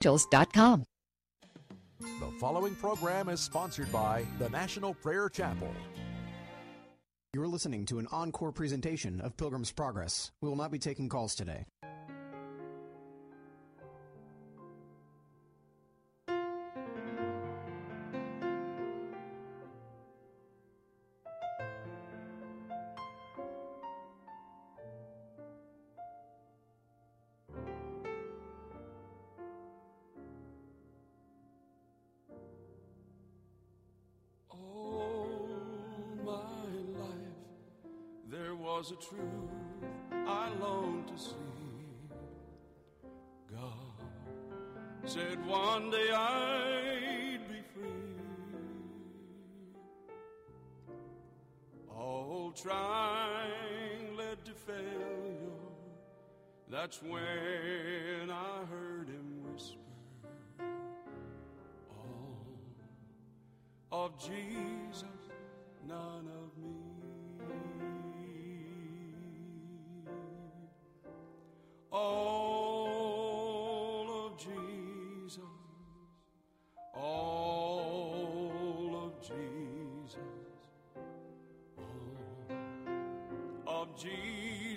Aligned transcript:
angels.com. 0.00 0.84
The 1.98 2.32
following 2.38 2.74
program 2.74 3.28
is 3.28 3.40
sponsored 3.40 3.92
by 3.92 4.24
the 4.38 4.48
National 4.48 4.94
Prayer 4.94 5.28
Chapel. 5.28 5.72
You're 7.34 7.46
listening 7.46 7.84
to 7.86 7.98
an 7.98 8.08
encore 8.10 8.52
presentation 8.52 9.20
of 9.20 9.36
Pilgrim's 9.36 9.70
Progress. 9.70 10.32
We 10.40 10.48
will 10.48 10.56
not 10.56 10.72
be 10.72 10.78
taking 10.78 11.08
calls 11.08 11.34
today. 11.34 11.64
Truth 39.00 39.50
I 40.26 40.50
long 40.60 41.04
to 41.06 41.18
see. 41.18 41.34
God 43.50 44.04
said 45.06 45.44
one 45.46 45.90
day 45.90 46.10
I'd 46.12 47.40
be 47.48 47.62
free. 47.74 48.20
All 51.88 52.52
trying 52.52 54.16
led 54.16 54.44
to 54.44 54.52
failure. 54.52 55.70
That's 56.68 57.02
when 57.02 57.22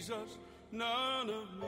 Jesus, 0.04 0.38
none 0.70 1.30
of 1.30 1.48
me. 1.62 1.66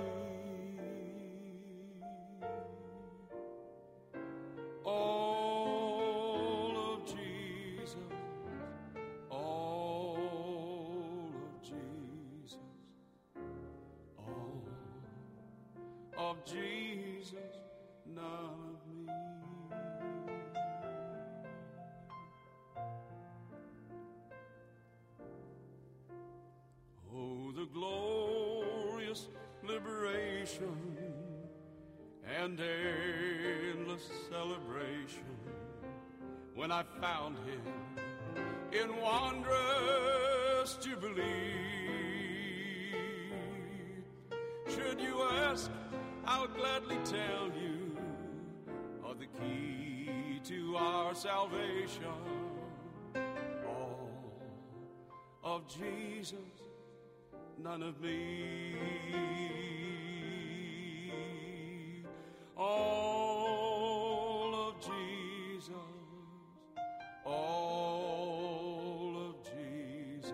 All 4.83 6.75
of 6.75 7.05
Jesus, 7.05 7.95
all 9.31 10.17
of 11.45 11.64
Jesus, 11.64 12.59
all 14.17 14.67
of 16.17 16.44
Jesus, 16.44 17.55
none 18.05 18.25
of 18.25 19.08
me. 19.08 19.34
The 27.66 27.80
glorious 27.80 29.27
liberation 29.63 30.97
and 32.39 32.59
endless 32.59 34.09
celebration 34.30 35.23
when 36.53 36.71
I 36.71 36.83
found 37.02 37.38
him 37.39 37.61
in 38.71 38.95
wondrous 39.02 40.77
jubilee. 40.81 41.23
Should 44.67 44.99
you 44.99 45.21
ask, 45.23 45.71
I'll 46.25 46.48
gladly 46.48 46.98
tell 47.04 47.52
you 47.59 47.98
of 49.04 49.20
the 49.20 49.27
key 49.27 50.39
to 50.45 50.75
our 50.77 51.15
salvation. 51.15 52.04
All 53.67 54.09
of 55.43 55.64
Jesus, 55.67 56.36
none 57.61 57.83
of 57.83 58.02
me. 58.02 58.76
All 62.58 64.55
of 64.70 64.76
Jesus, 64.80 65.73
all 67.26 69.16
of 69.30 69.36
Jesus, 69.43 70.33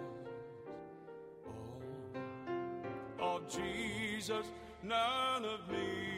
all 3.19 3.37
of 3.37 3.49
Jesus, 3.49 4.45
none 4.83 5.45
of 5.45 5.69
me. 5.69 6.10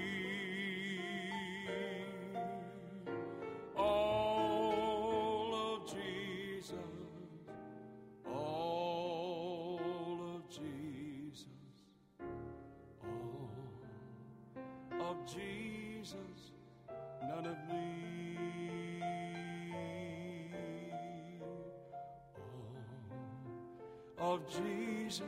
Jesus, 24.53 25.23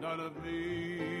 none 0.00 0.20
of 0.20 0.42
me. 0.42 1.13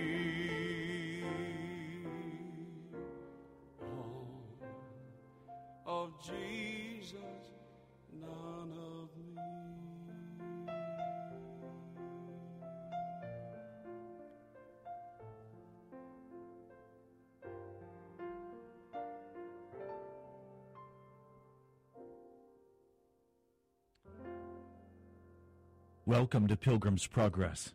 Welcome 26.06 26.48
to 26.48 26.56
Pilgrim's 26.58 27.06
Progress. 27.06 27.72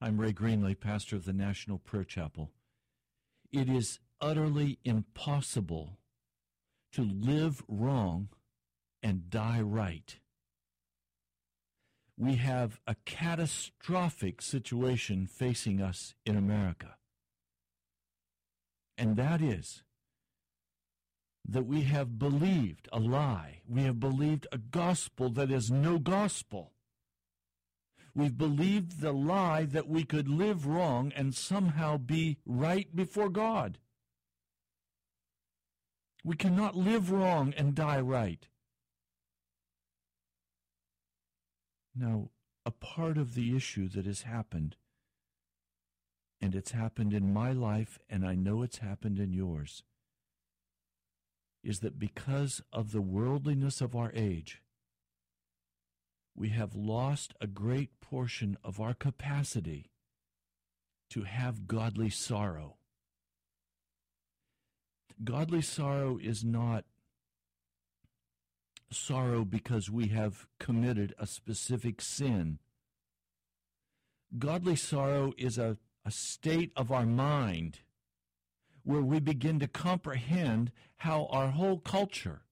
I'm 0.00 0.20
Ray 0.20 0.32
Greenley, 0.32 0.74
pastor 0.74 1.14
of 1.14 1.24
the 1.24 1.32
National 1.32 1.78
Prayer 1.78 2.02
Chapel. 2.02 2.50
It 3.52 3.68
is 3.68 4.00
utterly 4.20 4.80
impossible 4.84 6.00
to 6.90 7.02
live 7.02 7.62
wrong 7.68 8.30
and 9.04 9.30
die 9.30 9.60
right. 9.60 10.18
We 12.18 12.34
have 12.36 12.80
a 12.88 12.96
catastrophic 13.04 14.42
situation 14.42 15.28
facing 15.28 15.80
us 15.80 16.16
in 16.24 16.36
America. 16.36 16.96
And 18.98 19.14
that 19.14 19.40
is 19.40 19.84
that 21.48 21.66
we 21.66 21.82
have 21.82 22.18
believed 22.18 22.88
a 22.92 22.98
lie. 22.98 23.60
We 23.68 23.84
have 23.84 24.00
believed 24.00 24.48
a 24.50 24.58
gospel 24.58 25.30
that 25.30 25.52
is 25.52 25.70
no 25.70 26.00
gospel. 26.00 26.72
We've 28.16 28.38
believed 28.38 29.02
the 29.02 29.12
lie 29.12 29.66
that 29.66 29.88
we 29.88 30.02
could 30.02 30.26
live 30.26 30.66
wrong 30.66 31.12
and 31.14 31.34
somehow 31.34 31.98
be 31.98 32.38
right 32.46 32.88
before 32.96 33.28
God. 33.28 33.78
We 36.24 36.34
cannot 36.34 36.74
live 36.74 37.10
wrong 37.12 37.52
and 37.58 37.74
die 37.74 38.00
right. 38.00 38.48
Now, 41.94 42.30
a 42.64 42.70
part 42.70 43.18
of 43.18 43.34
the 43.34 43.54
issue 43.54 43.86
that 43.90 44.06
has 44.06 44.22
happened, 44.22 44.76
and 46.40 46.54
it's 46.54 46.70
happened 46.70 47.12
in 47.12 47.34
my 47.34 47.52
life, 47.52 47.98
and 48.08 48.26
I 48.26 48.34
know 48.34 48.62
it's 48.62 48.78
happened 48.78 49.18
in 49.18 49.34
yours, 49.34 49.82
is 51.62 51.80
that 51.80 51.98
because 51.98 52.62
of 52.72 52.92
the 52.92 53.02
worldliness 53.02 53.82
of 53.82 53.94
our 53.94 54.10
age, 54.14 54.62
we 56.36 56.50
have 56.50 56.74
lost 56.74 57.32
a 57.40 57.46
great 57.46 57.98
portion 58.00 58.58
of 58.62 58.78
our 58.78 58.92
capacity 58.92 59.90
to 61.10 61.22
have 61.22 61.66
godly 61.66 62.10
sorrow. 62.10 62.76
Godly 65.24 65.62
sorrow 65.62 66.18
is 66.22 66.44
not 66.44 66.84
sorrow 68.90 69.44
because 69.44 69.90
we 69.90 70.08
have 70.08 70.46
committed 70.60 71.14
a 71.18 71.26
specific 71.26 72.02
sin. 72.02 72.58
Godly 74.38 74.76
sorrow 74.76 75.32
is 75.38 75.56
a, 75.56 75.78
a 76.04 76.10
state 76.10 76.70
of 76.76 76.92
our 76.92 77.06
mind 77.06 77.80
where 78.84 79.02
we 79.02 79.20
begin 79.20 79.58
to 79.60 79.66
comprehend 79.66 80.70
how 80.98 81.26
our 81.30 81.48
whole 81.48 81.78
culture 81.78 82.42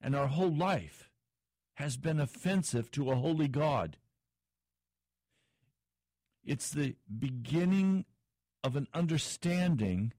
and 0.00 0.14
our 0.14 0.28
whole 0.28 0.54
life 0.54 1.05
has 1.76 1.96
been 1.96 2.20
offensive 2.20 2.90
to 2.90 3.10
a 3.10 3.16
holy 3.16 3.48
God. 3.48 3.96
It's 6.44 6.70
the 6.70 6.96
beginning 7.18 8.04
of 8.64 8.76
an 8.76 8.88
understanding 8.94 10.12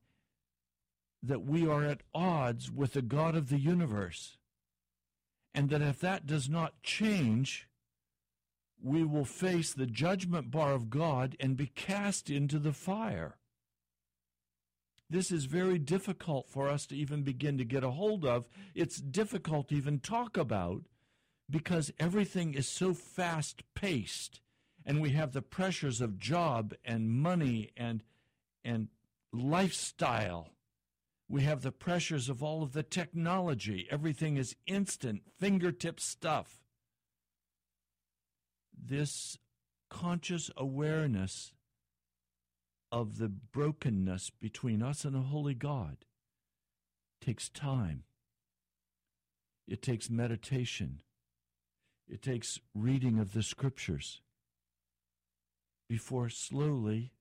that 1.24 1.44
we 1.44 1.68
are 1.68 1.84
at 1.84 2.02
odds 2.14 2.72
with 2.72 2.94
the 2.94 3.02
God 3.02 3.36
of 3.36 3.50
the 3.50 3.60
universe. 3.60 4.38
And 5.54 5.70
that 5.70 5.82
if 5.82 6.00
that 6.02 6.28
does 6.28 6.48
not 6.48 6.84
change, 6.84 7.68
we 8.82 9.04
will 9.04 9.26
face 9.26 9.74
the 9.74 9.88
judgment 9.88 10.52
bar 10.52 10.74
of 10.74 10.92
God 10.92 11.36
and 11.40 11.58
be 11.58 11.68
cast 11.68 12.30
into 12.30 12.60
the 12.60 12.74
fire. 12.74 13.38
This 15.10 15.32
is 15.32 15.46
very 15.46 15.80
difficult 15.80 16.50
for 16.50 16.70
us 16.70 16.86
to 16.88 16.96
even 16.96 17.24
begin 17.24 17.58
to 17.58 17.66
get 17.66 17.84
a 17.84 17.92
hold 17.92 18.26
of. 18.26 18.46
It's 18.76 18.98
difficult 18.98 19.70
to 19.70 19.76
even 19.76 20.00
talk 20.00 20.38
about 20.38 20.84
because 21.50 21.92
everything 22.00 22.54
is 22.54 22.68
so 22.68 22.94
fast 22.94 23.64
paced 23.74 24.42
and 24.86 25.02
we 25.02 25.12
have 25.12 25.34
the 25.34 25.42
pressures 25.42 26.02
of 26.02 26.20
job 26.20 26.74
and 26.84 27.10
money 27.10 27.72
and 27.78 28.04
and 28.64 28.88
lifestyle 29.34 30.50
we 31.30 31.42
have 31.42 31.62
the 31.62 31.72
pressures 31.72 32.30
of 32.30 32.42
all 32.42 32.64
of 32.64 32.74
the 32.74 32.84
technology 32.84 33.88
everything 33.92 34.38
is 34.38 34.56
instant 34.66 35.22
fingertip 35.40 36.00
stuff 36.00 36.60
this 38.78 39.38
conscious 39.90 40.50
awareness 40.58 41.54
of 42.92 43.18
the 43.18 43.30
brokenness 43.30 44.30
between 44.40 44.82
us 44.82 45.04
and 45.04 45.16
a 45.16 45.22
holy 45.22 45.54
God 45.54 45.98
takes 47.22 47.50
time. 47.50 48.04
It 49.68 49.82
takes 49.82 50.10
meditation. 50.10 51.02
It 52.10 52.22
takes 52.22 52.60
reading 52.74 53.20
of 53.20 53.34
the 53.34 53.44
scriptures 53.44 54.22
before 55.90 56.30
slowly, 56.30 57.12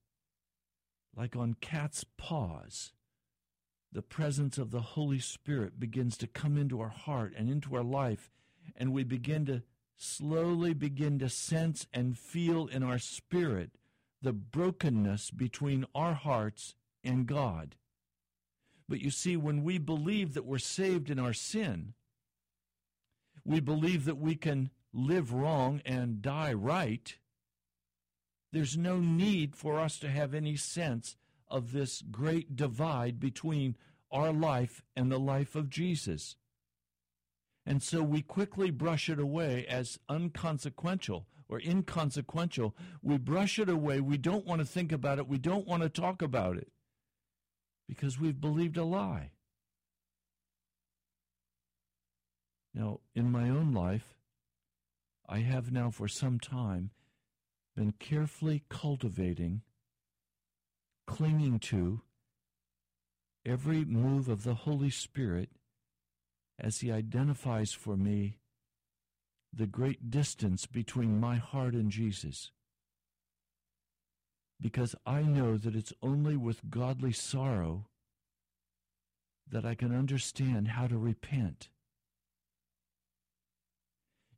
like 1.14 1.36
on 1.36 1.54
cat's 1.60 2.04
paws, 2.16 2.92
the 3.92 4.02
presence 4.02 4.58
of 4.58 4.70
the 4.70 4.80
Holy 4.80 5.18
Spirit 5.18 5.80
begins 5.80 6.16
to 6.18 6.26
come 6.26 6.56
into 6.56 6.80
our 6.80 6.90
heart 6.90 7.32
and 7.36 7.48
into 7.48 7.74
our 7.76 7.84
life, 7.84 8.30
and 8.76 8.92
we 8.92 9.04
begin 9.04 9.46
to 9.46 9.62
slowly 9.96 10.74
begin 10.74 11.18
to 11.18 11.28
sense 11.28 11.86
and 11.92 12.18
feel 12.18 12.66
in 12.66 12.82
our 12.82 12.98
spirit 12.98 13.70
the 14.20 14.32
brokenness 14.32 15.30
between 15.30 15.86
our 15.94 16.14
hearts 16.14 16.74
and 17.02 17.26
God. 17.26 17.76
But 18.88 19.00
you 19.00 19.10
see, 19.10 19.36
when 19.36 19.62
we 19.64 19.78
believe 19.78 20.34
that 20.34 20.44
we're 20.44 20.58
saved 20.58 21.10
in 21.10 21.18
our 21.18 21.32
sin, 21.32 21.94
we 23.46 23.60
believe 23.60 24.04
that 24.04 24.18
we 24.18 24.34
can 24.34 24.70
live 24.92 25.32
wrong 25.32 25.80
and 25.84 26.20
die 26.20 26.52
right, 26.52 27.16
there's 28.52 28.76
no 28.76 28.98
need 28.98 29.54
for 29.54 29.78
us 29.78 29.98
to 29.98 30.08
have 30.08 30.34
any 30.34 30.56
sense 30.56 31.16
of 31.48 31.72
this 31.72 32.02
great 32.10 32.56
divide 32.56 33.20
between 33.20 33.76
our 34.10 34.32
life 34.32 34.82
and 34.96 35.10
the 35.10 35.18
life 35.18 35.54
of 35.54 35.70
Jesus. 35.70 36.36
And 37.64 37.82
so 37.82 38.02
we 38.02 38.22
quickly 38.22 38.70
brush 38.70 39.08
it 39.08 39.18
away 39.18 39.66
as 39.68 39.98
unconsequential 40.08 41.26
or 41.48 41.60
inconsequential. 41.60 42.74
We 43.02 43.18
brush 43.18 43.58
it 43.58 43.68
away. 43.68 44.00
We 44.00 44.16
don't 44.16 44.46
want 44.46 44.60
to 44.60 44.66
think 44.66 44.90
about 44.90 45.18
it. 45.18 45.28
We 45.28 45.38
don't 45.38 45.66
want 45.66 45.82
to 45.82 45.88
talk 45.88 46.22
about 46.22 46.56
it 46.56 46.68
because 47.88 48.18
we've 48.18 48.40
believed 48.40 48.76
a 48.76 48.84
lie. 48.84 49.32
Now, 52.76 53.00
in 53.14 53.32
my 53.32 53.48
own 53.48 53.72
life, 53.72 54.18
I 55.26 55.38
have 55.38 55.72
now 55.72 55.90
for 55.90 56.08
some 56.08 56.38
time 56.38 56.90
been 57.74 57.92
carefully 57.92 58.64
cultivating, 58.68 59.62
clinging 61.06 61.58
to 61.60 62.02
every 63.46 63.86
move 63.86 64.28
of 64.28 64.44
the 64.44 64.54
Holy 64.54 64.90
Spirit 64.90 65.48
as 66.58 66.80
He 66.80 66.92
identifies 66.92 67.72
for 67.72 67.96
me 67.96 68.40
the 69.54 69.66
great 69.66 70.10
distance 70.10 70.66
between 70.66 71.18
my 71.18 71.36
heart 71.36 71.72
and 71.72 71.90
Jesus. 71.90 72.50
Because 74.60 74.94
I 75.06 75.22
know 75.22 75.56
that 75.56 75.74
it's 75.74 75.94
only 76.02 76.36
with 76.36 76.68
godly 76.68 77.12
sorrow 77.12 77.86
that 79.50 79.64
I 79.64 79.74
can 79.74 79.96
understand 79.96 80.68
how 80.68 80.86
to 80.88 80.98
repent. 80.98 81.70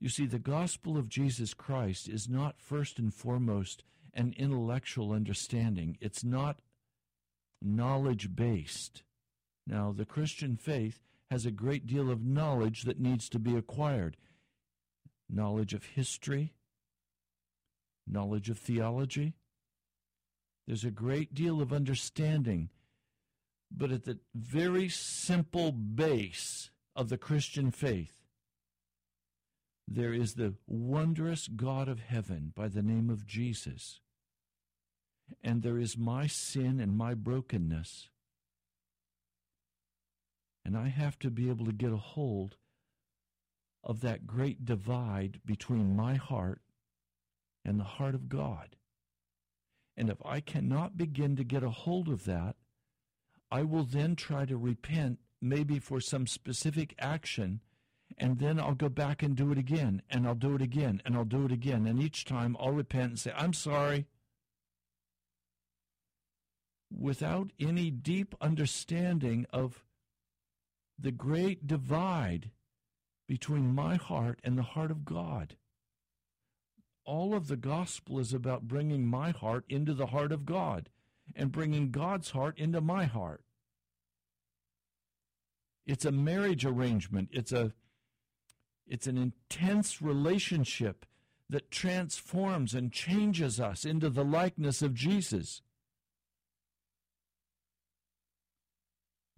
You 0.01 0.09
see, 0.09 0.27
the 0.27 0.39
gospel 0.39 0.97
of 0.97 1.09
Jesus 1.09 1.55
Christ 1.55 2.09
is 2.09 2.29
not 2.29 2.61
first 2.61 2.99
and 2.99 3.13
foremost 3.13 3.83
an 4.15 4.35
intellectual 4.37 5.13
understanding. 5.13 5.97
It's 6.01 6.25
not 6.25 6.61
knowledge 7.61 8.35
based. 8.35 9.03
Now, 9.67 9.93
the 9.93 10.05
Christian 10.05 10.57
faith 10.57 11.01
has 11.31 11.45
a 11.45 11.51
great 11.51 11.87
deal 11.87 12.11
of 12.11 12.25
knowledge 12.25 12.83
that 12.83 13.01
needs 13.01 13.29
to 13.31 13.39
be 13.39 13.57
acquired 13.57 14.17
knowledge 15.31 15.75
of 15.75 15.85
history, 15.85 16.55
knowledge 18.07 18.49
of 18.49 18.59
theology. 18.59 19.35
There's 20.67 20.85
a 20.85 20.91
great 20.91 21.35
deal 21.35 21.61
of 21.61 21.73
understanding. 21.73 22.71
But 23.71 23.91
at 23.93 24.05
the 24.05 24.19
very 24.35 24.89
simple 24.89 25.73
base 25.73 26.71
of 26.97 27.11
the 27.11 27.19
Christian 27.19 27.71
faith, 27.71 28.18
there 29.91 30.13
is 30.13 30.35
the 30.35 30.55
wondrous 30.67 31.49
God 31.49 31.89
of 31.89 32.01
heaven 32.01 32.53
by 32.55 32.69
the 32.69 32.83
name 32.83 33.09
of 33.09 33.27
Jesus. 33.27 34.01
And 35.43 35.63
there 35.63 35.79
is 35.79 35.97
my 35.97 36.27
sin 36.27 36.79
and 36.79 36.97
my 36.97 37.15
brokenness. 37.15 38.09
And 40.65 40.77
I 40.77 40.89
have 40.89 41.19
to 41.21 41.31
be 41.31 41.49
able 41.49 41.65
to 41.65 41.73
get 41.73 41.93
a 41.93 41.97
hold 41.97 42.57
of 43.83 44.03
that 44.03 44.27
great 44.27 44.67
divide 44.67 45.41
between 45.47 45.97
my 45.97 46.17
heart 46.17 46.61
and 47.65 47.81
the 47.81 47.85
heart 47.85 48.15
of 48.15 48.29
God. 48.29 48.77
And 49.97 50.11
if 50.11 50.19
I 50.25 50.41
cannot 50.41 50.99
begin 50.99 51.37
to 51.37 51.45
get 51.45 51.63
a 51.63 51.71
hold 51.71 52.09
of 52.09 52.25
that, 52.27 52.57
I 53.51 53.63
will 53.63 53.85
then 53.85 54.17
try 54.17 54.45
to 54.45 54.59
repent, 54.59 55.19
maybe 55.41 55.79
for 55.79 56.01
some 56.01 56.27
specific 56.27 56.95
action, 56.99 57.61
and 58.19 58.39
then 58.39 58.59
I'll 58.59 58.75
go 58.75 58.89
back 58.89 59.23
and 59.23 59.37
do 59.37 59.53
it 59.53 59.59
again, 59.59 60.03
and 60.11 60.27
I'll 60.27 60.35
do 60.35 60.55
it 60.55 60.63
again, 60.63 61.01
and 61.05 61.17
I'll 61.17 61.25
do 61.25 61.45
it 61.45 61.53
again. 61.53 61.87
And 61.87 62.03
each 62.03 62.25
time 62.25 62.57
I'll 62.59 62.73
repent 62.73 63.11
and 63.11 63.19
say, 63.19 63.33
I'm 63.37 63.53
sorry. 63.53 64.07
Without 66.91 67.51
any 67.61 67.91
deep 67.91 68.35
understanding 68.41 69.47
of 69.53 69.85
the 70.99 71.13
great 71.13 71.67
divide 71.67 72.51
between 73.29 73.75
my 73.75 73.97
heart 73.97 74.41
and 74.43 74.59
the 74.59 74.63
heart 74.63 74.91
of 74.91 75.05
God. 75.05 75.55
All 77.05 77.35
of 77.35 77.47
the 77.49 77.57
gospel 77.57 78.19
is 78.19 78.35
about 78.35 78.67
bringing 78.67 79.07
my 79.07 79.31
heart 79.31 79.65
into 79.69 79.95
the 79.95 80.07
heart 80.07 80.33
of 80.33 80.45
God 80.45 80.89
and 81.37 81.53
bringing 81.53 81.91
God's 81.91 82.31
heart 82.31 82.59
into 82.59 82.81
my 82.81 83.05
heart. 83.05 83.43
It's 85.87 86.05
a 86.05 86.13
marriage 86.13 86.65
arrangement. 86.65 87.29
It's 87.33 87.53
a 87.53 87.73
it's 88.89 89.07
an 89.07 89.19
intense 89.19 90.01
relationship 90.01 91.05
that 91.51 91.71
transforms 91.71 92.75
and 92.75 92.93
changes 92.93 93.61
us 93.61 93.85
into 93.85 94.11
the 94.11 94.25
likeness 94.25 94.83
of 94.83 94.95
Jesus. 94.95 95.63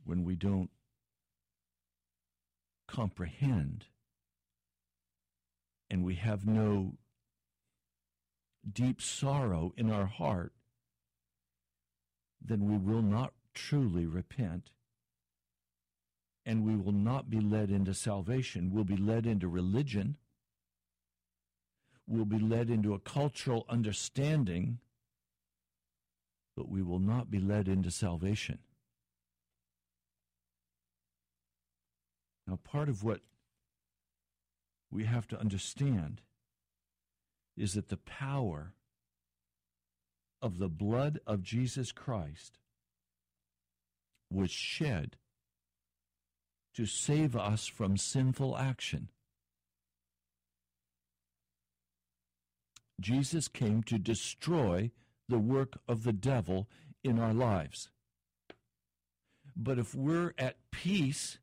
When 0.04 0.24
we 0.24 0.34
don't 0.34 0.70
comprehend 2.88 3.86
and 5.88 6.04
we 6.04 6.16
have 6.16 6.46
no 6.46 6.94
deep 8.72 9.00
sorrow 9.00 9.72
in 9.76 9.90
our 9.90 10.06
heart, 10.06 10.52
then 12.40 12.66
we 12.66 12.76
will 12.76 13.02
not 13.02 13.32
truly 13.54 14.06
repent 14.06 14.70
and 16.44 16.64
we 16.64 16.76
will 16.76 16.92
not 16.92 17.28
be 17.28 17.40
led 17.40 17.70
into 17.70 17.94
salvation. 17.94 18.70
We'll 18.72 18.84
be 18.84 18.96
led 18.96 19.26
into 19.26 19.48
religion. 19.48 20.16
We'll 22.06 22.24
be 22.24 22.38
led 22.38 22.70
into 22.70 22.94
a 22.94 22.98
cultural 22.98 23.66
understanding, 23.68 24.78
but 26.56 26.68
we 26.68 26.82
will 26.82 26.98
not 26.98 27.30
be 27.30 27.38
led 27.38 27.68
into 27.68 27.90
salvation. 27.90 28.58
Now, 32.46 32.58
part 32.64 32.88
of 32.88 33.04
what 33.04 33.20
we 34.90 35.04
have 35.04 35.28
to 35.28 35.38
understand 35.38 36.20
is 37.56 37.74
that 37.74 37.90
the 37.90 37.96
power 37.96 38.72
of 40.42 40.58
the 40.58 40.68
blood 40.68 41.20
of 41.26 41.42
Jesus 41.42 41.92
Christ 41.92 42.58
was 44.32 44.50
shed 44.50 45.16
to 46.80 46.86
save 46.86 47.36
us 47.36 47.66
from 47.66 47.98
sinful 47.98 48.56
action. 48.56 49.08
Jesus 52.98 53.48
came 53.48 53.82
to 53.82 53.98
destroy 53.98 54.90
the 55.28 55.38
work 55.38 55.78
of 55.86 56.04
the 56.04 56.12
devil 56.14 56.70
in 57.04 57.18
our 57.18 57.34
lives. 57.34 57.90
But 59.54 59.78
if 59.78 59.94
we're 59.94 60.32
at 60.38 60.56
peace 60.72 61.38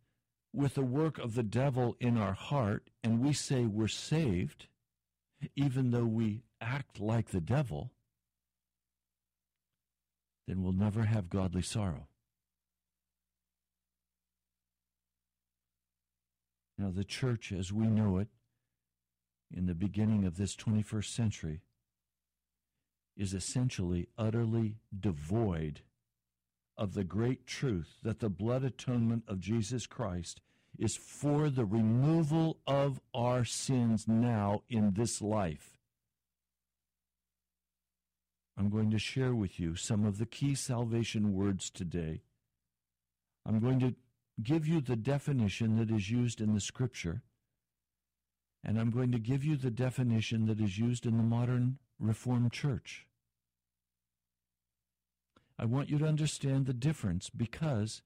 with 0.56 0.74
the 0.74 0.82
work 0.82 1.20
of 1.20 1.36
the 1.36 1.44
devil 1.44 1.96
in 2.00 2.18
our 2.18 2.34
heart 2.34 2.90
and 3.04 3.24
we 3.24 3.32
say 3.32 3.66
we're 3.66 3.88
saved, 3.88 4.66
even 5.56 5.92
though 5.92 6.06
we 6.06 6.42
act 6.60 7.00
like 7.00 7.28
the 7.28 7.42
devil, 7.42 7.92
then 10.48 10.64
we'll 10.64 10.74
never 10.74 11.04
have 11.04 11.30
godly 11.30 11.62
sorrow. 11.62 12.08
Now, 16.78 16.92
the 16.92 17.04
church 17.04 17.52
as 17.52 17.74
we 17.74 17.88
know 17.88 18.18
it 18.18 18.28
in 19.52 19.66
the 19.66 19.74
beginning 19.74 20.26
of 20.26 20.38
this 20.38 20.56
21st 20.56 21.14
century 21.14 21.62
is 23.16 23.34
essentially 23.34 24.08
utterly 24.18 24.78
devoid 24.98 25.82
of 26.78 26.94
the 26.94 27.04
great 27.04 27.48
truth 27.48 27.98
that 28.04 28.20
the 28.20 28.30
blood 28.30 28.64
atonement 28.64 29.24
of 29.28 29.40
Jesus 29.40 29.88
Christ 29.88 30.42
is 30.78 30.96
for 30.96 31.50
the 31.50 31.66
removal 31.66 32.60
of 32.68 33.00
our 33.14 33.44
sins 33.44 34.08
now 34.08 34.62
in 34.70 34.94
this 34.94 35.22
life. 35.22 35.80
I'm 38.56 38.70
going 38.70 38.92
to 38.92 39.00
share 39.00 39.34
with 39.34 39.60
you 39.60 39.76
some 39.76 40.06
of 40.06 40.20
the 40.20 40.26
key 40.26 40.54
salvation 40.54 41.34
words 41.34 41.70
today. 41.72 42.22
I'm 43.46 43.60
going 43.60 43.80
to 43.80 43.96
give 44.42 44.68
you 44.68 44.82
the 44.82 44.96
definition 44.96 45.78
that 45.78 45.92
is 45.92 46.10
used 46.10 46.42
in 46.42 46.54
the 46.54 46.62
scripture, 46.62 47.22
and 48.64 48.80
I'm 48.80 48.92
going 48.92 49.12
to 49.12 49.20
give 49.20 49.44
you 49.44 49.56
the 49.56 49.72
definition 49.72 50.46
that 50.48 50.60
is 50.60 50.78
used 50.78 51.06
in 51.06 51.18
the 51.18 51.24
modern 51.24 51.80
Reformed 52.00 52.52
Church. 52.52 53.08
I 55.58 55.66
want 55.66 55.90
you 55.90 55.98
to 55.98 56.06
understand 56.06 56.66
the 56.66 56.74
difference 56.74 57.30
because 57.30 58.04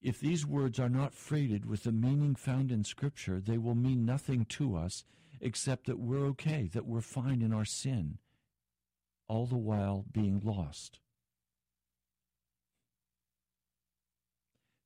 if 0.00 0.20
these 0.20 0.46
words 0.46 0.78
are 0.78 0.88
not 0.88 1.14
freighted 1.14 1.66
with 1.66 1.82
the 1.82 1.90
meaning 1.90 2.36
found 2.36 2.70
in 2.70 2.84
Scripture, 2.84 3.40
they 3.40 3.58
will 3.58 3.74
mean 3.74 4.06
nothing 4.06 4.44
to 4.50 4.76
us 4.76 5.04
except 5.40 5.86
that 5.86 5.98
we're 5.98 6.26
okay, 6.26 6.70
that 6.72 6.86
we're 6.86 7.00
fine 7.00 7.42
in 7.42 7.52
our 7.52 7.64
sin, 7.64 8.18
all 9.26 9.46
the 9.46 9.56
while 9.56 10.04
being 10.12 10.40
lost. 10.44 11.00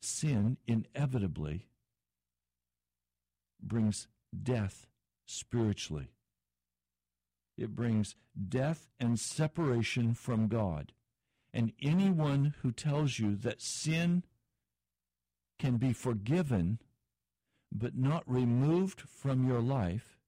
Sin 0.00 0.56
inevitably 0.66 1.66
brings 3.62 4.08
death 4.42 4.86
spiritually. 5.26 6.08
It 7.58 7.76
brings 7.76 8.16
death 8.48 8.88
and 8.98 9.20
separation 9.20 10.14
from 10.14 10.48
God. 10.48 10.92
And 11.52 11.72
anyone 11.82 12.54
who 12.62 12.72
tells 12.72 13.18
you 13.18 13.36
that 13.36 13.60
sin 13.60 14.24
can 15.58 15.76
be 15.76 15.92
forgiven 15.92 16.78
but 17.72 17.96
not 17.96 18.22
removed 18.26 19.02
from 19.02 19.46
your 19.46 19.60
life 19.60 20.18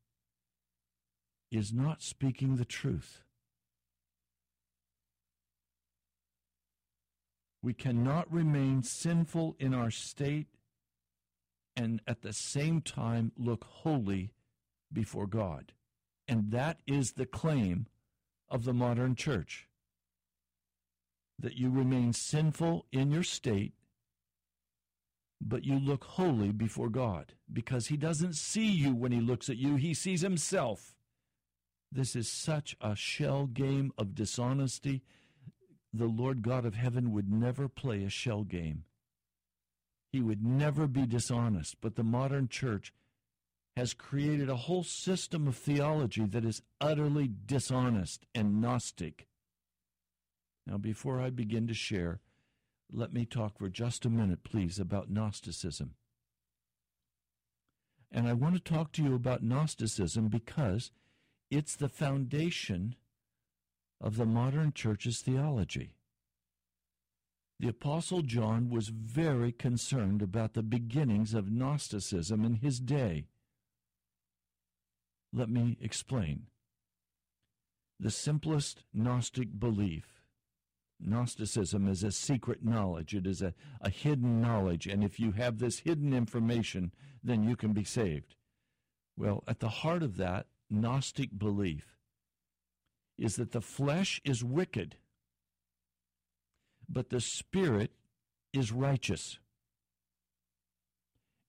is 1.50 1.72
not 1.72 2.02
speaking 2.02 2.56
the 2.56 2.64
truth. 2.64 3.22
We 7.62 7.74
cannot 7.74 8.32
remain 8.32 8.82
sinful 8.82 9.56
in 9.58 9.72
our 9.72 9.90
state 9.90 10.48
and 11.76 12.00
at 12.06 12.22
the 12.22 12.32
same 12.32 12.80
time 12.80 13.32
look 13.36 13.64
holy 13.64 14.32
before 14.92 15.26
God. 15.26 15.72
And 16.28 16.50
that 16.50 16.80
is 16.86 17.12
the 17.12 17.26
claim 17.26 17.86
of 18.48 18.64
the 18.64 18.72
modern 18.72 19.14
church 19.14 19.68
that 21.38 21.56
you 21.56 21.70
remain 21.70 22.12
sinful 22.12 22.86
in 22.92 23.10
your 23.10 23.22
state, 23.22 23.72
but 25.40 25.64
you 25.64 25.78
look 25.78 26.04
holy 26.04 26.52
before 26.52 26.88
God 26.88 27.32
because 27.52 27.86
He 27.88 27.96
doesn't 27.96 28.36
see 28.36 28.70
you 28.70 28.94
when 28.94 29.12
He 29.12 29.20
looks 29.20 29.48
at 29.48 29.56
you, 29.56 29.76
He 29.76 29.94
sees 29.94 30.20
Himself. 30.20 30.94
This 31.90 32.14
is 32.14 32.28
such 32.28 32.76
a 32.80 32.94
shell 32.94 33.46
game 33.46 33.92
of 33.98 34.14
dishonesty. 34.14 35.02
The 35.92 36.06
Lord 36.06 36.42
God 36.42 36.64
of 36.64 36.74
heaven 36.74 37.12
would 37.12 37.30
never 37.30 37.68
play 37.68 38.02
a 38.02 38.08
shell 38.08 38.44
game. 38.44 38.84
He 40.12 40.20
would 40.20 40.44
never 40.44 40.86
be 40.86 41.06
dishonest. 41.06 41.76
But 41.80 41.96
the 41.96 42.04
modern 42.04 42.48
church 42.48 42.92
has 43.76 43.94
created 43.94 44.48
a 44.48 44.56
whole 44.56 44.84
system 44.84 45.48
of 45.48 45.56
theology 45.56 46.26
that 46.26 46.44
is 46.44 46.62
utterly 46.80 47.30
dishonest 47.46 48.26
and 48.34 48.60
Gnostic. 48.60 49.26
Now, 50.66 50.76
before 50.76 51.20
I 51.20 51.30
begin 51.30 51.66
to 51.68 51.74
share, 51.74 52.20
let 52.90 53.12
me 53.12 53.24
talk 53.24 53.58
for 53.58 53.68
just 53.68 54.04
a 54.04 54.10
minute, 54.10 54.44
please, 54.44 54.78
about 54.78 55.10
Gnosticism. 55.10 55.94
And 58.10 58.28
I 58.28 58.34
want 58.34 58.54
to 58.54 58.60
talk 58.60 58.92
to 58.92 59.02
you 59.02 59.14
about 59.14 59.42
Gnosticism 59.42 60.28
because 60.28 60.90
it's 61.50 61.74
the 61.74 61.88
foundation 61.88 62.94
of 64.02 64.16
the 64.16 64.26
modern 64.26 64.72
church's 64.72 65.20
theology. 65.20 65.94
The 67.60 67.68
Apostle 67.68 68.22
John 68.22 68.68
was 68.68 68.88
very 68.88 69.52
concerned 69.52 70.20
about 70.20 70.54
the 70.54 70.64
beginnings 70.64 71.32
of 71.32 71.52
Gnosticism 71.52 72.44
in 72.44 72.56
his 72.56 72.80
day. 72.80 73.28
Let 75.32 75.48
me 75.48 75.78
explain. 75.80 76.46
The 78.00 78.10
simplest 78.10 78.82
Gnostic 78.92 79.60
belief 79.60 80.22
Gnosticism 81.04 81.88
is 81.88 82.02
a 82.02 82.12
secret 82.12 82.64
knowledge. 82.64 83.14
It 83.14 83.26
is 83.26 83.42
a, 83.42 83.54
a 83.80 83.90
hidden 83.90 84.40
knowledge. 84.40 84.86
And 84.86 85.02
if 85.02 85.18
you 85.18 85.32
have 85.32 85.58
this 85.58 85.80
hidden 85.80 86.12
information, 86.12 86.92
then 87.22 87.44
you 87.44 87.56
can 87.56 87.72
be 87.72 87.84
saved. 87.84 88.34
Well, 89.16 89.44
at 89.46 89.60
the 89.60 89.68
heart 89.68 90.02
of 90.02 90.16
that 90.16 90.46
Gnostic 90.70 91.38
belief 91.38 91.98
is 93.18 93.36
that 93.36 93.52
the 93.52 93.60
flesh 93.60 94.20
is 94.24 94.42
wicked, 94.42 94.96
but 96.88 97.10
the 97.10 97.20
spirit 97.20 97.92
is 98.52 98.72
righteous. 98.72 99.38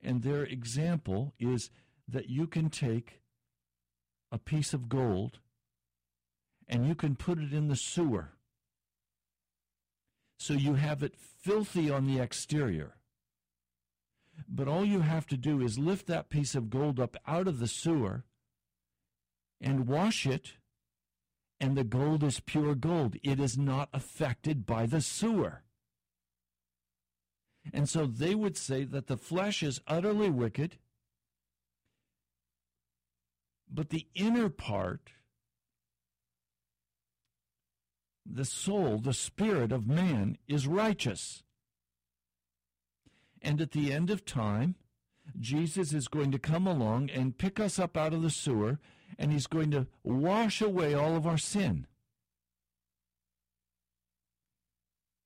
And 0.02 0.22
their 0.22 0.44
example 0.44 1.34
is 1.40 1.70
that 2.08 2.30
you 2.30 2.48
can 2.48 2.70
take 2.70 3.22
a 4.32 4.38
piece 4.38 4.74
of 4.74 4.90
gold 4.90 5.40
and 6.68 6.88
you 6.88 6.96
can 6.96 7.16
put 7.16 7.40
it 7.40 7.54
in 7.54 7.68
the 7.68 7.76
sewer 7.76 8.32
so 10.38 10.54
you 10.54 10.74
have 10.74 11.04
it 11.04 11.16
filthy 11.16 11.90
on 11.90 12.06
the 12.06 12.20
exterior. 12.20 12.96
But 14.50 14.68
all 14.68 14.84
you 14.84 15.00
have 15.00 15.26
to 15.28 15.38
do 15.38 15.62
is 15.62 15.80
lift 15.80 16.08
that 16.08 16.30
piece 16.30 16.54
of 16.54 16.70
gold 16.70 17.00
up 17.00 17.16
out 17.26 17.48
of 17.48 17.60
the 17.60 17.68
sewer 17.68 18.26
and 19.62 19.88
wash 19.88 20.26
it, 20.26 20.54
and 21.64 21.78
the 21.78 21.84
gold 21.86 22.26
is 22.26 22.42
pure 22.42 22.76
gold. 22.76 23.16
It 23.24 23.40
is 23.40 23.58
not 23.58 23.88
affected 23.94 24.66
by 24.66 24.86
the 24.86 25.00
sewer. 25.00 25.64
And 27.74 27.88
so 27.88 28.06
they 28.06 28.36
would 28.36 28.58
say 28.58 28.84
that 28.84 29.08
the 29.08 29.16
flesh 29.16 29.64
is 29.64 29.80
utterly 29.88 30.30
wicked, 30.30 30.78
but 33.72 33.92
the 33.92 34.08
inner 34.14 34.50
part 34.50 35.12
the 38.26 38.44
soul, 38.44 38.98
the 38.98 39.14
spirit 39.14 39.72
of 39.72 39.88
man 39.88 40.38
is 40.50 40.68
righteous. 40.68 41.44
And 43.42 43.62
at 43.62 43.72
the 43.72 43.94
end 43.94 44.10
of 44.10 44.26
time, 44.26 44.76
Jesus 45.40 45.94
is 45.94 46.10
going 46.10 46.32
to 46.32 46.40
come 46.40 46.68
along 46.68 47.10
and 47.10 47.38
pick 47.38 47.58
us 47.58 47.80
up 47.80 47.96
out 47.96 48.14
of 48.14 48.22
the 48.22 48.30
sewer, 48.30 48.80
and 49.24 49.32
he's 49.32 49.48
going 49.48 49.72
to 49.72 49.88
wash 50.04 50.60
away 50.60 50.94
all 50.94 51.16
of 51.16 51.26
our 51.26 51.38
sin. 51.38 51.88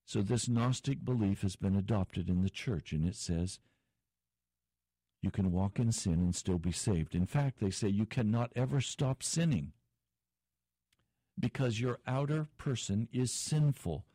So, 0.06 0.22
this 0.22 0.48
Gnostic 0.48 1.04
belief 1.04 1.42
has 1.42 1.56
been 1.56 1.75
adopted 1.75 2.30
in 2.30 2.44
the 2.44 2.51
church, 2.51 2.92
and 2.92 3.04
it 3.04 3.16
says 3.16 3.60
you 5.24 5.32
can 5.32 5.51
walk 5.51 5.80
in 5.80 5.92
sin 5.92 6.13
and 6.13 6.36
still 6.36 6.60
be 6.60 6.72
saved. 6.72 7.16
In 7.16 7.25
fact, 7.25 7.60
they 7.60 7.72
say 7.72 7.88
you 7.88 8.06
cannot 8.06 8.51
ever 8.56 8.82
stop 8.82 9.24
sinning 9.24 9.72
because 11.39 11.82
your 11.82 11.98
outer 12.06 12.50
person 12.60 13.08
is 13.12 13.32
sinful. 13.32 14.06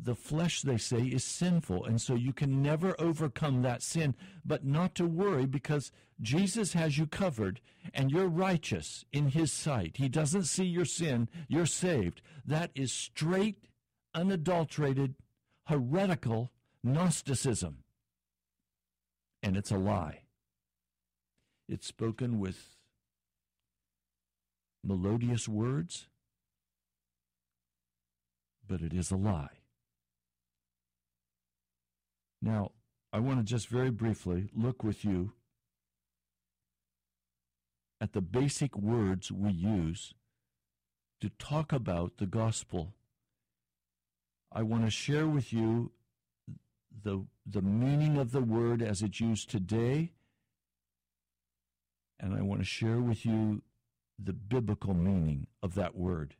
The 0.00 0.14
flesh, 0.14 0.62
they 0.62 0.76
say, 0.76 1.02
is 1.02 1.24
sinful, 1.24 1.84
and 1.84 2.00
so 2.00 2.14
you 2.14 2.32
can 2.32 2.62
never 2.62 2.94
overcome 3.00 3.62
that 3.62 3.82
sin. 3.82 4.14
But 4.44 4.64
not 4.64 4.94
to 4.96 5.06
worry 5.06 5.44
because 5.44 5.90
Jesus 6.20 6.72
has 6.72 6.98
you 6.98 7.06
covered 7.06 7.60
and 7.92 8.10
you're 8.10 8.28
righteous 8.28 9.04
in 9.12 9.30
His 9.30 9.50
sight. 9.50 9.96
He 9.96 10.08
doesn't 10.08 10.44
see 10.44 10.64
your 10.64 10.84
sin, 10.84 11.28
you're 11.48 11.66
saved. 11.66 12.22
That 12.44 12.70
is 12.76 12.92
straight, 12.92 13.64
unadulterated, 14.14 15.16
heretical 15.66 16.52
Gnosticism. 16.84 17.82
And 19.42 19.56
it's 19.56 19.72
a 19.72 19.78
lie. 19.78 20.22
It's 21.68 21.86
spoken 21.86 22.38
with 22.38 22.76
melodious 24.84 25.48
words, 25.48 26.06
but 28.66 28.80
it 28.80 28.92
is 28.92 29.10
a 29.10 29.16
lie. 29.16 29.57
Now, 32.40 32.72
I 33.12 33.18
want 33.18 33.38
to 33.38 33.44
just 33.44 33.68
very 33.68 33.90
briefly 33.90 34.50
look 34.54 34.84
with 34.84 35.04
you 35.04 35.32
at 38.00 38.12
the 38.12 38.20
basic 38.20 38.76
words 38.76 39.32
we 39.32 39.50
use 39.50 40.14
to 41.20 41.30
talk 41.30 41.72
about 41.72 42.18
the 42.18 42.26
gospel. 42.26 42.94
I 44.52 44.62
want 44.62 44.84
to 44.84 44.90
share 44.90 45.26
with 45.26 45.52
you 45.52 45.90
the, 47.02 47.26
the 47.44 47.62
meaning 47.62 48.16
of 48.18 48.30
the 48.30 48.40
word 48.40 48.82
as 48.82 49.02
it's 49.02 49.20
used 49.20 49.50
today, 49.50 50.12
and 52.20 52.34
I 52.34 52.42
want 52.42 52.60
to 52.60 52.66
share 52.66 53.00
with 53.00 53.26
you 53.26 53.62
the 54.18 54.32
biblical 54.32 54.94
meaning 54.94 55.46
of 55.62 55.74
that 55.74 55.96
word. 55.96 56.34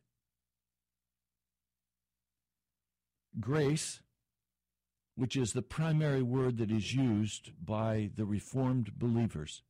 Grace, 3.39 4.01
which 5.19 5.35
is 5.35 5.53
the 5.53 5.63
primary 5.63 6.23
word 6.23 6.59
that 6.59 6.71
is 6.71 6.95
used 6.95 7.51
by 7.61 8.09
the 8.15 8.25
Reformed 8.25 8.97
believers, 9.01 9.63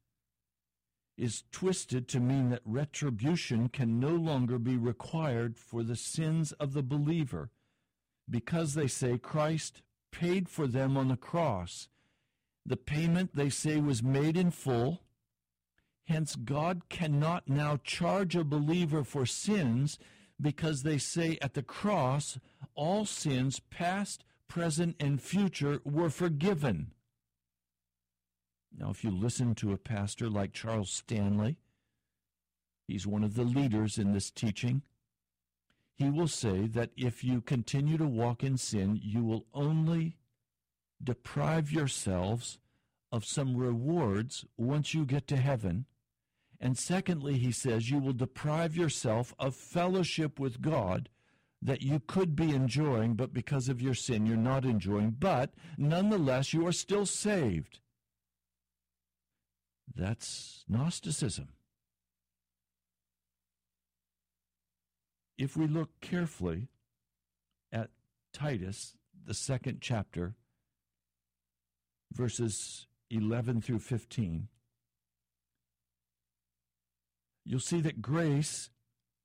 is 1.17 1.45
twisted 1.50 2.07
to 2.07 2.21
mean 2.21 2.50
that 2.50 2.61
retribution 2.67 3.71
can 3.71 3.99
no 3.99 4.11
longer 4.11 4.59
be 4.59 4.76
required 4.76 5.57
for 5.57 5.83
the 5.83 5.97
sins 5.97 6.52
of 6.52 6.75
the 6.75 6.83
believer 6.83 7.50
because 8.28 8.75
they 8.75 8.87
say 8.87 9.17
Christ 9.17 9.81
paid 10.12 10.50
for 10.50 10.67
them 10.67 10.99
on 10.99 11.09
the 11.09 11.17
cross. 11.17 11.88
The 12.67 12.76
payment, 12.76 13.35
they 13.35 13.49
say, 13.49 13.78
was 13.78 14.02
made 14.02 14.37
in 14.37 14.50
full. 14.50 15.00
Hence, 16.05 16.37
God 16.37 16.90
cannot 16.90 17.49
now 17.49 17.78
charge 17.83 18.37
a 18.37 18.45
believer 18.45 19.02
for 19.02 19.25
sins 19.25 19.99
because 20.38 20.83
they 20.83 20.99
say 20.99 21.38
at 21.40 21.55
the 21.55 21.62
cross, 21.62 22.38
all 22.75 23.07
sins, 23.07 23.61
past, 23.71 24.25
present, 24.49 24.97
and 24.99 25.21
future, 25.21 25.81
were 25.85 26.11
forgiven. 26.11 26.93
Now, 28.76 28.90
if 28.90 29.05
you 29.05 29.11
listen 29.11 29.55
to 29.57 29.73
a 29.73 29.78
pastor 29.78 30.28
like 30.28 30.52
Charles 30.52 30.90
Stanley, 30.90 31.57
he's 32.87 33.07
one 33.07 33.25
of 33.25 33.35
the 33.35 33.45
leaders 33.45 33.99
in 33.99 34.12
this 34.12 34.31
teaching, 34.31 34.83
he 35.95 36.11
will 36.11 36.28
say 36.28 36.67
that 36.69 36.90
if 36.97 37.25
you 37.25 37.40
continue 37.40 37.99
to 37.99 38.07
walk 38.07 38.45
in 38.45 38.57
sin, 38.57 39.00
you 39.02 39.25
will 39.25 39.47
only 39.52 40.17
deprive 41.02 41.73
yourselves 41.73 42.59
of 43.11 43.25
some 43.25 43.57
rewards 43.57 44.45
once 44.57 44.95
you 44.95 45.05
get 45.05 45.26
to 45.28 45.37
heaven. 45.37 45.87
And 46.61 46.78
secondly, 46.78 47.38
he 47.38 47.50
says 47.50 47.90
you 47.90 47.99
will 47.99 48.12
deprive 48.12 48.76
yourself 48.76 49.35
of 49.38 49.57
fellowship 49.57 50.38
with 50.38 50.61
God 50.61 51.09
that 51.61 51.83
you 51.83 52.00
could 52.07 52.37
be 52.37 52.50
enjoying, 52.50 53.15
but 53.15 53.33
because 53.33 53.69
of 53.69 53.83
your 53.83 53.95
sin, 53.95 54.27
you're 54.27 54.37
not 54.37 54.65
enjoying. 54.65 55.11
But 55.11 55.55
nonetheless, 55.77 56.53
you 56.53 56.67
are 56.67 56.73
still 56.73 57.07
saved. 57.07 57.81
That's 59.95 60.65
Gnosticism. 60.69 61.49
If 65.37 65.57
we 65.57 65.67
look 65.67 65.91
carefully 66.00 66.69
at 67.73 67.91
Titus, 68.33 68.95
the 69.25 69.35
second 69.35 69.79
chapter, 69.81 70.35
verses 72.12 72.87
11 73.11 73.62
through 73.62 73.79
15, 73.81 74.49
you'll 77.44 77.61
see 77.61 77.81
that 77.81 78.03
grace 78.03 78.71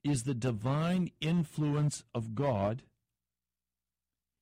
is 0.04 0.24
the 0.24 0.34
divine 0.34 1.12
influence 1.22 2.04
of 2.14 2.36
God 2.36 2.84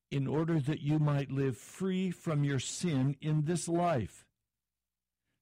in 0.10 0.28
order 0.28 0.60
that 0.60 0.82
you 0.82 1.00
might 1.00 1.32
live 1.32 1.58
free 1.58 2.12
from 2.12 2.43
your 2.43 2.60
sin 2.60 3.15
in 3.21 3.45
this 3.45 3.67
life 3.67 4.26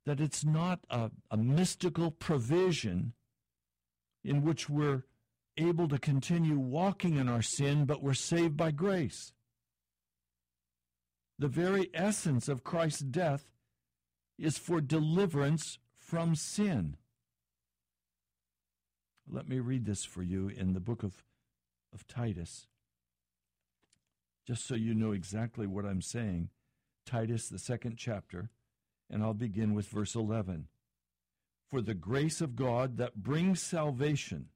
that 0.09 0.19
it's 0.19 0.43
not 0.43 0.79
a, 0.89 1.11
a 1.29 1.37
mystical 1.37 2.09
provision 2.09 3.13
in 4.23 4.41
which 4.43 4.67
we're 4.67 5.03
able 5.57 5.87
to 5.87 5.99
continue 5.99 6.57
walking 6.57 7.15
in 7.15 7.29
our 7.29 7.43
sin, 7.43 7.85
but 7.85 8.01
we're 8.01 8.15
saved 8.15 8.57
by 8.57 8.71
grace. 8.71 9.33
The 11.37 11.47
very 11.47 11.91
essence 11.93 12.49
of 12.49 12.63
Christ's 12.63 13.01
death 13.01 13.45
is 14.39 14.57
for 14.57 14.81
deliverance 14.81 15.77
from 15.97 16.35
sin. 16.35 16.97
Let 19.31 19.47
me 19.47 19.59
read 19.59 19.85
this 19.85 20.03
for 20.03 20.23
you 20.23 20.47
in 20.47 20.73
the 20.73 20.79
book 20.79 21.03
of, 21.03 21.23
of 21.93 22.07
Titus, 22.07 22.67
just 24.47 24.67
so 24.67 24.73
you 24.73 24.95
know 24.95 25.11
exactly 25.11 25.67
what 25.67 25.85
I'm 25.85 26.01
saying. 26.01 26.49
Titus, 27.05 27.47
the 27.47 27.59
second 27.59 27.97
chapter, 27.97 28.49
and 29.09 29.21
I'll 29.21 29.35
begin 29.35 29.75
with 29.75 29.87
verse 29.87 30.15
11. 30.15 30.67
For 31.69 31.81
the 31.81 31.93
grace 31.93 32.41
of 32.41 32.55
God 32.55 32.97
that 32.97 33.21
brings 33.21 33.61
salvation. 33.61 34.47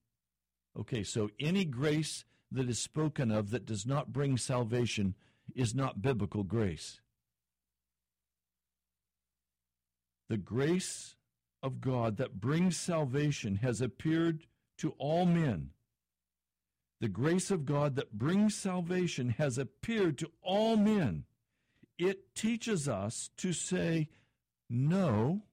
Okay, 0.80 1.04
so 1.04 1.30
any 1.40 1.66
grace 1.66 2.26
that 2.52 2.68
is 2.68 2.80
spoken 2.80 3.30
of 3.30 3.52
that 3.52 3.68
does 3.68 3.86
not 3.86 4.12
bring 4.12 4.38
salvation 4.38 5.14
is 5.56 5.76
not 5.76 6.02
biblical 6.02 6.44
grace. 6.44 7.00
The 10.30 10.38
grace 10.38 11.16
of 11.62 11.80
God 11.80 12.18
that 12.18 12.42
brings 12.42 12.76
salvation 12.76 13.58
has 13.58 13.80
appeared 13.80 14.48
to 14.84 14.94
all 14.98 15.26
men. 15.26 15.70
The 17.00 17.08
grace 17.08 17.50
of 17.52 17.66
God 17.66 17.96
that 17.96 18.18
brings 18.18 18.54
salvation 18.54 19.30
has 19.38 19.58
appeared 19.58 20.18
to 20.18 20.30
all 20.42 20.76
men. 20.76 21.24
It 21.98 22.36
teaches 22.36 22.90
us 22.90 23.30
to 23.38 23.54
say, 23.54 24.10
no 24.70 25.44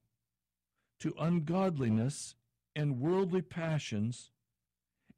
to 0.99 1.15
ungodliness 1.17 2.35
and 2.75 2.99
worldly 2.99 3.41
passions, 3.41 4.31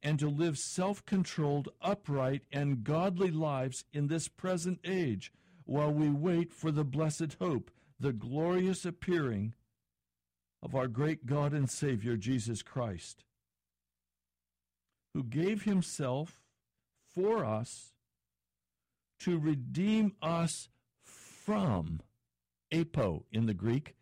and 0.00 0.16
to 0.20 0.28
live 0.28 0.58
self 0.58 1.04
controlled, 1.04 1.70
upright, 1.82 2.42
and 2.52 2.84
godly 2.84 3.32
lives 3.32 3.84
in 3.92 4.06
this 4.06 4.28
present 4.28 4.78
age 4.84 5.32
while 5.64 5.92
we 5.92 6.08
wait 6.08 6.52
for 6.52 6.70
the 6.70 6.84
blessed 6.84 7.36
hope, 7.40 7.68
the 7.98 8.12
glorious 8.12 8.84
appearing 8.84 9.54
of 10.62 10.76
our 10.76 10.86
great 10.86 11.26
God 11.26 11.52
and 11.52 11.68
Savior, 11.68 12.16
Jesus 12.16 12.62
Christ, 12.62 13.24
who 15.14 15.22
gave 15.22 15.62
himself 15.62 16.42
for 17.14 17.44
us 17.44 17.92
to 19.20 19.38
redeem 19.38 20.12
us 20.20 20.68
from 21.02 22.00
apo 22.72 23.24
in 23.32 23.46
the 23.46 23.54
Greek, 23.54 23.94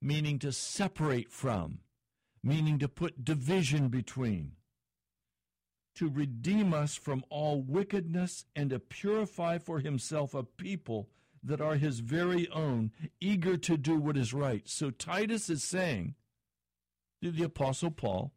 meaning 0.00 0.38
to 0.38 0.50
separate 0.50 1.30
from, 1.30 1.80
meaning 2.42 2.78
to 2.78 2.88
put 2.88 3.24
division 3.24 3.88
between, 3.88 4.52
to 5.94 6.08
redeem 6.08 6.72
us 6.72 6.94
from 6.94 7.22
all 7.28 7.60
wickedness 7.60 8.46
and 8.56 8.70
to 8.70 8.78
purify 8.78 9.58
for 9.58 9.80
himself 9.80 10.34
a 10.34 10.42
people 10.42 11.08
that 11.42 11.60
are 11.60 11.76
his 11.76 12.00
very 12.00 12.48
own, 12.50 12.90
eager 13.20 13.56
to 13.56 13.76
do 13.76 13.96
what 13.96 14.16
is 14.16 14.34
right. 14.34 14.62
So 14.64 14.90
Titus 14.90 15.48
is 15.50 15.62
saying, 15.62 16.14
to 17.22 17.30
the 17.30 17.44
Apostle 17.44 17.90
Paul, 17.90 18.32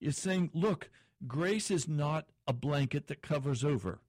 is 0.00 0.16
saying, 0.16 0.50
look, 0.54 0.90
grace 1.26 1.70
is 1.70 1.88
not 1.88 2.26
a 2.46 2.52
blanket 2.52 3.06
that 3.08 3.22
covers 3.22 3.64
over. 3.64 4.00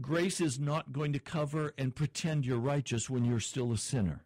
Grace 0.00 0.40
is 0.40 0.58
not 0.58 0.92
going 0.92 1.12
to 1.12 1.18
cover 1.18 1.72
and 1.78 1.94
pretend 1.94 2.44
you're 2.44 2.58
righteous 2.58 3.08
when 3.08 3.24
you're 3.24 3.40
still 3.40 3.72
a 3.72 3.78
sinner. 3.78 4.24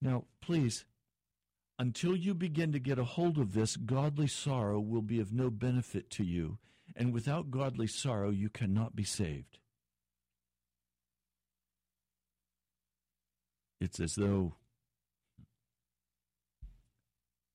Now, 0.00 0.24
please, 0.40 0.84
until 1.78 2.14
you 2.16 2.34
begin 2.34 2.72
to 2.72 2.78
get 2.78 2.98
a 2.98 3.04
hold 3.04 3.38
of 3.38 3.52
this, 3.54 3.76
godly 3.76 4.28
sorrow 4.28 4.78
will 4.78 5.02
be 5.02 5.18
of 5.18 5.32
no 5.32 5.50
benefit 5.50 6.10
to 6.10 6.24
you. 6.24 6.58
And 6.94 7.12
without 7.12 7.50
godly 7.50 7.88
sorrow, 7.88 8.30
you 8.30 8.48
cannot 8.48 8.94
be 8.94 9.02
saved. 9.02 9.58
It's 13.80 13.98
as 13.98 14.14
though 14.14 14.54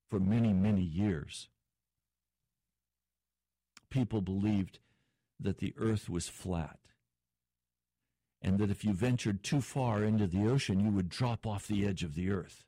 for 0.09 0.19
many, 0.19 0.53
many 0.53 0.81
years, 0.81 1.49
people 3.89 4.21
believed 4.21 4.79
that 5.39 5.59
the 5.59 5.73
earth 5.77 6.09
was 6.09 6.27
flat 6.27 6.79
and 8.41 8.57
that 8.57 8.71
if 8.71 8.83
you 8.85 8.93
ventured 8.93 9.43
too 9.43 9.61
far 9.61 10.03
into 10.03 10.25
the 10.25 10.47
ocean, 10.47 10.79
you 10.79 10.91
would 10.91 11.09
drop 11.09 11.45
off 11.45 11.67
the 11.67 11.85
edge 11.85 12.03
of 12.03 12.15
the 12.15 12.31
earth. 12.31 12.63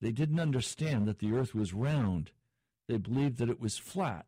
They 0.00 0.12
didn't 0.12 0.40
understand 0.40 1.06
that 1.06 1.18
the 1.18 1.32
earth 1.32 1.54
was 1.54 1.72
round, 1.74 2.30
They 2.88 2.96
believed 2.96 3.38
that 3.38 3.50
it 3.50 3.60
was 3.60 3.76
flat. 3.76 4.26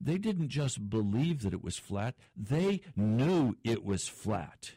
They 0.00 0.16
didn't 0.16 0.48
just 0.48 0.88
believe 0.88 1.42
that 1.42 1.52
it 1.52 1.64
was 1.64 1.76
flat, 1.76 2.14
they 2.36 2.82
knew 2.94 3.56
it 3.64 3.84
was 3.84 4.06
flat. 4.06 4.72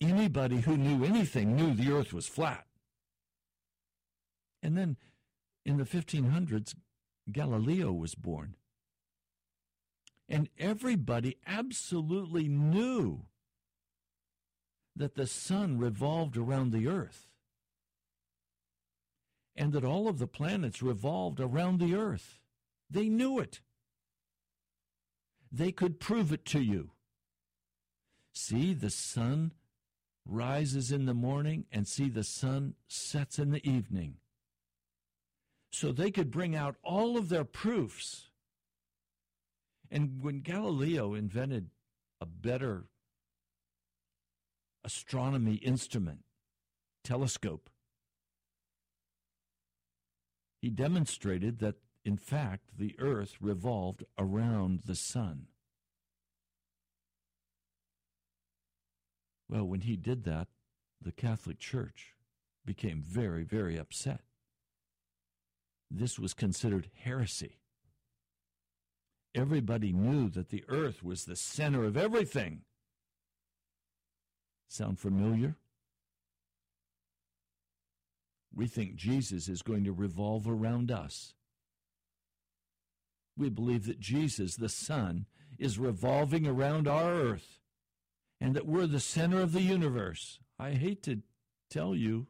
Anybody 0.00 0.60
who 0.60 0.76
knew 0.76 1.04
anything 1.04 1.56
knew 1.56 1.74
the 1.74 1.92
earth 1.92 2.12
was 2.12 2.26
flat. 2.26 2.66
And 4.62 4.76
then 4.76 4.96
in 5.64 5.78
the 5.78 5.84
1500s, 5.84 6.74
Galileo 7.30 7.92
was 7.92 8.14
born. 8.14 8.56
And 10.28 10.48
everybody 10.58 11.38
absolutely 11.46 12.46
knew 12.46 13.22
that 14.94 15.14
the 15.14 15.26
sun 15.26 15.78
revolved 15.78 16.36
around 16.36 16.72
the 16.72 16.86
earth 16.86 17.26
and 19.56 19.72
that 19.72 19.84
all 19.84 20.08
of 20.08 20.18
the 20.18 20.26
planets 20.26 20.82
revolved 20.82 21.40
around 21.40 21.78
the 21.78 21.94
earth. 21.94 22.38
They 22.88 23.08
knew 23.08 23.38
it. 23.38 23.60
They 25.50 25.72
could 25.72 26.00
prove 26.00 26.32
it 26.32 26.44
to 26.46 26.60
you. 26.60 26.90
See, 28.32 28.72
the 28.72 28.90
sun 28.90 29.52
rises 30.30 30.92
in 30.92 31.06
the 31.06 31.14
morning, 31.14 31.64
and 31.72 31.86
see, 31.86 32.08
the 32.08 32.24
sun 32.24 32.74
sets 32.86 33.38
in 33.38 33.50
the 33.50 33.68
evening. 33.68 34.16
So 35.72 35.92
they 35.92 36.10
could 36.10 36.30
bring 36.30 36.54
out 36.54 36.76
all 36.82 37.16
of 37.16 37.28
their 37.28 37.44
proofs. 37.44 38.30
And 39.90 40.22
when 40.22 40.40
Galileo 40.40 41.14
invented 41.14 41.70
a 42.20 42.26
better 42.26 42.84
astronomy 44.84 45.54
instrument, 45.54 46.20
telescope, 47.02 47.68
he 50.60 50.70
demonstrated 50.70 51.58
that 51.58 51.76
in 52.04 52.16
fact, 52.16 52.78
the 52.78 52.94
earth 52.98 53.36
revolved 53.40 54.04
around 54.18 54.82
the 54.86 54.94
sun. 54.94 55.46
Well, 59.50 59.64
when 59.64 59.80
he 59.80 59.96
did 59.96 60.24
that, 60.24 60.48
the 61.02 61.12
Catholic 61.12 61.58
Church 61.58 62.14
became 62.64 63.02
very, 63.02 63.42
very 63.42 63.76
upset. 63.76 64.20
This 65.90 66.18
was 66.18 66.34
considered 66.34 66.88
heresy. 67.02 67.58
Everybody 69.34 69.92
knew 69.92 70.28
that 70.30 70.50
the 70.50 70.64
earth 70.68 71.02
was 71.02 71.24
the 71.24 71.36
center 71.36 71.84
of 71.84 71.96
everything. 71.96 72.62
Sound 74.68 74.98
familiar? 74.98 75.56
We 78.54 78.66
think 78.66 78.94
Jesus 78.94 79.48
is 79.48 79.62
going 79.62 79.84
to 79.84 79.92
revolve 79.92 80.48
around 80.48 80.90
us 80.90 81.34
we 83.40 83.48
believe 83.48 83.86
that 83.86 83.98
Jesus, 83.98 84.56
the 84.56 84.68
Son, 84.68 85.26
is 85.58 85.78
revolving 85.78 86.46
around 86.46 86.86
our 86.86 87.14
earth 87.14 87.59
and 88.40 88.54
that 88.54 88.66
we're 88.66 88.86
the 88.86 89.00
center 89.00 89.40
of 89.40 89.52
the 89.52 89.62
universe. 89.62 90.38
I 90.58 90.72
hate 90.72 91.02
to 91.04 91.20
tell 91.68 91.94
you, 91.94 92.26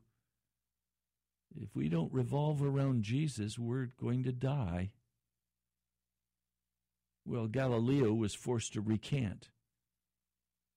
if 1.61 1.75
we 1.75 1.89
don't 1.89 2.13
revolve 2.13 2.63
around 2.63 3.03
Jesus, 3.03 3.59
we're 3.59 3.91
going 4.01 4.23
to 4.25 4.33
die. 4.33 4.91
Well, 7.27 7.47
Galileo 7.47 8.13
was 8.13 8.35
forced 8.35 8.73
to 8.75 8.81
recant. 8.81 9.51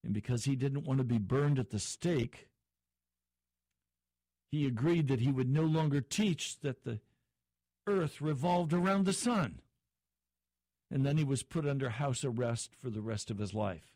And 0.04 0.14
because 0.14 0.46
he 0.46 0.56
didn't 0.56 0.86
want 0.86 0.98
to 0.98 1.06
be 1.06 1.18
burned 1.18 1.60
at 1.60 1.70
the 1.70 1.80
stake, 1.80 2.50
he 4.52 4.66
agreed 4.66 5.08
that 5.08 5.22
he 5.22 5.32
would 5.32 5.50
no 5.50 5.64
longer 5.64 6.02
teach 6.02 6.60
that 6.60 6.84
the 6.84 7.00
earth 7.88 8.22
revolved 8.22 8.74
around 8.74 9.06
the 9.06 9.14
sun 9.14 9.62
and 10.94 11.04
then 11.04 11.18
he 11.18 11.24
was 11.24 11.42
put 11.42 11.68
under 11.68 11.90
house 11.90 12.24
arrest 12.24 12.76
for 12.80 12.92
the 12.92 13.02
rest 13.02 13.32
of 13.32 13.40
his 13.40 13.52
life. 13.52 13.93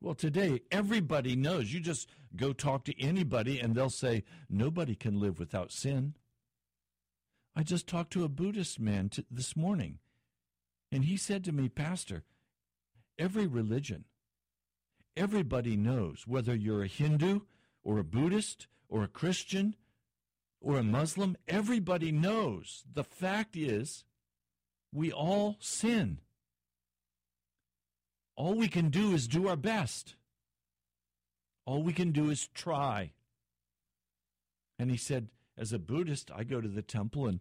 Well, 0.00 0.14
today, 0.14 0.60
everybody 0.70 1.36
knows. 1.36 1.72
You 1.72 1.80
just 1.80 2.08
go 2.36 2.52
talk 2.52 2.84
to 2.84 3.00
anybody, 3.00 3.58
and 3.58 3.74
they'll 3.74 3.90
say, 3.90 4.24
nobody 4.48 4.94
can 4.94 5.20
live 5.20 5.38
without 5.38 5.72
sin. 5.72 6.14
I 7.54 7.62
just 7.62 7.86
talked 7.86 8.12
to 8.12 8.24
a 8.24 8.28
Buddhist 8.28 8.78
man 8.78 9.08
t- 9.08 9.24
this 9.30 9.56
morning, 9.56 9.98
and 10.92 11.04
he 11.06 11.16
said 11.16 11.42
to 11.44 11.52
me, 11.52 11.70
Pastor, 11.70 12.24
every 13.18 13.46
religion, 13.46 14.04
everybody 15.16 15.76
knows 15.76 16.24
whether 16.26 16.54
you're 16.54 16.82
a 16.82 16.88
Hindu 16.88 17.40
or 17.82 17.98
a 17.98 18.04
Buddhist 18.04 18.66
or 18.88 19.02
a 19.02 19.08
Christian 19.08 19.74
or 20.60 20.76
a 20.76 20.82
Muslim, 20.82 21.36
everybody 21.48 22.12
knows. 22.12 22.84
The 22.92 23.04
fact 23.04 23.56
is, 23.56 24.04
we 24.92 25.10
all 25.10 25.56
sin. 25.60 26.18
All 28.36 28.54
we 28.54 28.68
can 28.68 28.90
do 28.90 29.12
is 29.12 29.26
do 29.26 29.48
our 29.48 29.56
best. 29.56 30.14
All 31.64 31.82
we 31.82 31.92
can 31.92 32.12
do 32.12 32.30
is 32.30 32.48
try. 32.54 33.12
And 34.78 34.90
he 34.90 34.96
said, 34.96 35.28
as 35.58 35.72
a 35.72 35.78
Buddhist, 35.78 36.30
I 36.34 36.44
go 36.44 36.60
to 36.60 36.68
the 36.68 36.82
temple 36.82 37.26
and, 37.26 37.40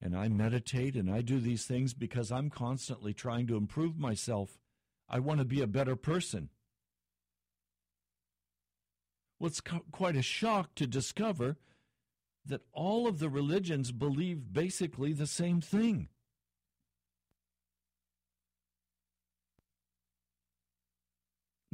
and 0.00 0.14
I 0.14 0.28
meditate 0.28 0.96
and 0.96 1.10
I 1.10 1.22
do 1.22 1.40
these 1.40 1.64
things 1.64 1.94
because 1.94 2.30
I'm 2.30 2.50
constantly 2.50 3.14
trying 3.14 3.46
to 3.46 3.56
improve 3.56 3.98
myself. 3.98 4.58
I 5.08 5.18
want 5.18 5.38
to 5.38 5.46
be 5.46 5.62
a 5.62 5.66
better 5.66 5.96
person. 5.96 6.50
Well, 9.40 9.48
it's 9.48 9.62
quite 9.90 10.16
a 10.16 10.22
shock 10.22 10.74
to 10.76 10.86
discover 10.86 11.56
that 12.46 12.62
all 12.72 13.06
of 13.06 13.18
the 13.18 13.30
religions 13.30 13.92
believe 13.92 14.52
basically 14.52 15.12
the 15.12 15.26
same 15.26 15.60
thing. 15.60 16.08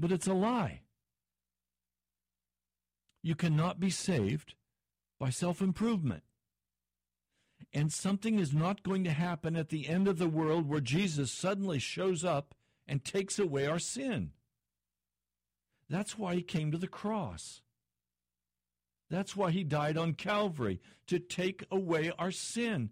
But 0.00 0.12
it's 0.12 0.26
a 0.26 0.32
lie. 0.32 0.80
You 3.22 3.34
cannot 3.34 3.78
be 3.78 3.90
saved 3.90 4.54
by 5.18 5.28
self 5.28 5.60
improvement. 5.60 6.22
And 7.74 7.92
something 7.92 8.38
is 8.38 8.54
not 8.54 8.82
going 8.82 9.04
to 9.04 9.10
happen 9.10 9.56
at 9.56 9.68
the 9.68 9.86
end 9.88 10.08
of 10.08 10.16
the 10.16 10.28
world 10.28 10.66
where 10.66 10.80
Jesus 10.80 11.30
suddenly 11.30 11.78
shows 11.78 12.24
up 12.24 12.54
and 12.88 13.04
takes 13.04 13.38
away 13.38 13.66
our 13.66 13.78
sin. 13.78 14.30
That's 15.90 16.16
why 16.16 16.34
he 16.34 16.42
came 16.42 16.72
to 16.72 16.78
the 16.78 16.88
cross. 16.88 17.60
That's 19.10 19.36
why 19.36 19.50
he 19.50 19.64
died 19.64 19.98
on 19.98 20.14
Calvary, 20.14 20.80
to 21.08 21.18
take 21.18 21.64
away 21.70 22.10
our 22.18 22.30
sin. 22.30 22.90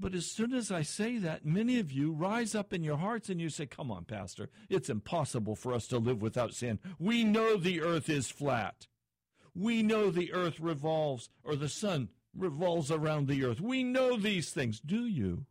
But 0.00 0.14
as 0.14 0.26
soon 0.26 0.54
as 0.54 0.70
I 0.70 0.82
say 0.82 1.18
that, 1.18 1.44
many 1.44 1.80
of 1.80 1.90
you 1.90 2.12
rise 2.12 2.54
up 2.54 2.72
in 2.72 2.84
your 2.84 2.98
hearts 2.98 3.28
and 3.28 3.40
you 3.40 3.50
say, 3.50 3.66
Come 3.66 3.90
on, 3.90 4.04
Pastor, 4.04 4.48
it's 4.70 4.88
impossible 4.88 5.56
for 5.56 5.74
us 5.74 5.88
to 5.88 5.98
live 5.98 6.22
without 6.22 6.54
sin. 6.54 6.78
We 6.98 7.24
know 7.24 7.56
the 7.56 7.82
earth 7.82 8.08
is 8.08 8.30
flat. 8.30 8.86
We 9.54 9.82
know 9.82 10.10
the 10.10 10.32
earth 10.32 10.60
revolves, 10.60 11.30
or 11.42 11.56
the 11.56 11.68
sun 11.68 12.10
revolves 12.36 12.92
around 12.92 13.26
the 13.26 13.44
earth. 13.44 13.60
We 13.60 13.82
know 13.82 14.16
these 14.16 14.50
things. 14.50 14.78
Do 14.78 15.04
you? 15.04 15.46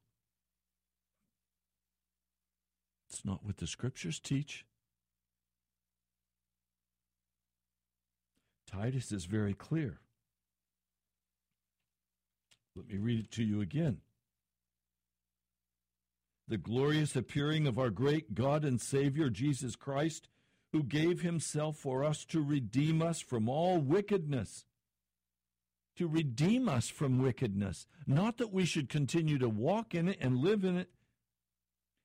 It's 3.09 3.25
not 3.25 3.45
what 3.45 3.57
the 3.57 3.67
scriptures 3.67 4.19
teach. 4.19 4.65
Titus 8.65 9.11
is 9.11 9.25
very 9.25 9.53
clear. 9.53 9.99
Let 12.75 12.87
me 12.87 12.97
read 12.97 13.19
it 13.19 13.31
to 13.31 13.43
you 13.43 13.59
again 13.59 14.01
the 16.47 16.57
glorious 16.57 17.15
appearing 17.15 17.67
of 17.67 17.77
our 17.77 17.89
great 17.89 18.33
God 18.33 18.63
and 18.63 18.79
Savior 18.79 19.29
Jesus 19.29 19.75
Christ, 19.75 20.29
who 20.71 20.83
gave 20.83 21.21
himself 21.21 21.77
for 21.77 22.03
us 22.03 22.25
to 22.25 22.41
redeem 22.41 23.01
us 23.01 23.19
from 23.19 23.49
all 23.49 23.79
wickedness. 23.79 24.65
To 25.97 26.07
redeem 26.07 26.69
us 26.69 26.89
from 26.89 27.21
wickedness, 27.21 27.87
not 28.05 28.37
that 28.37 28.53
we 28.53 28.65
should 28.65 28.87
continue 28.87 29.39
to 29.39 29.49
walk 29.49 29.95
in 29.95 30.07
it 30.07 30.17
and 30.21 30.37
live 30.37 30.63
in 30.63 30.77
it, 30.77 30.89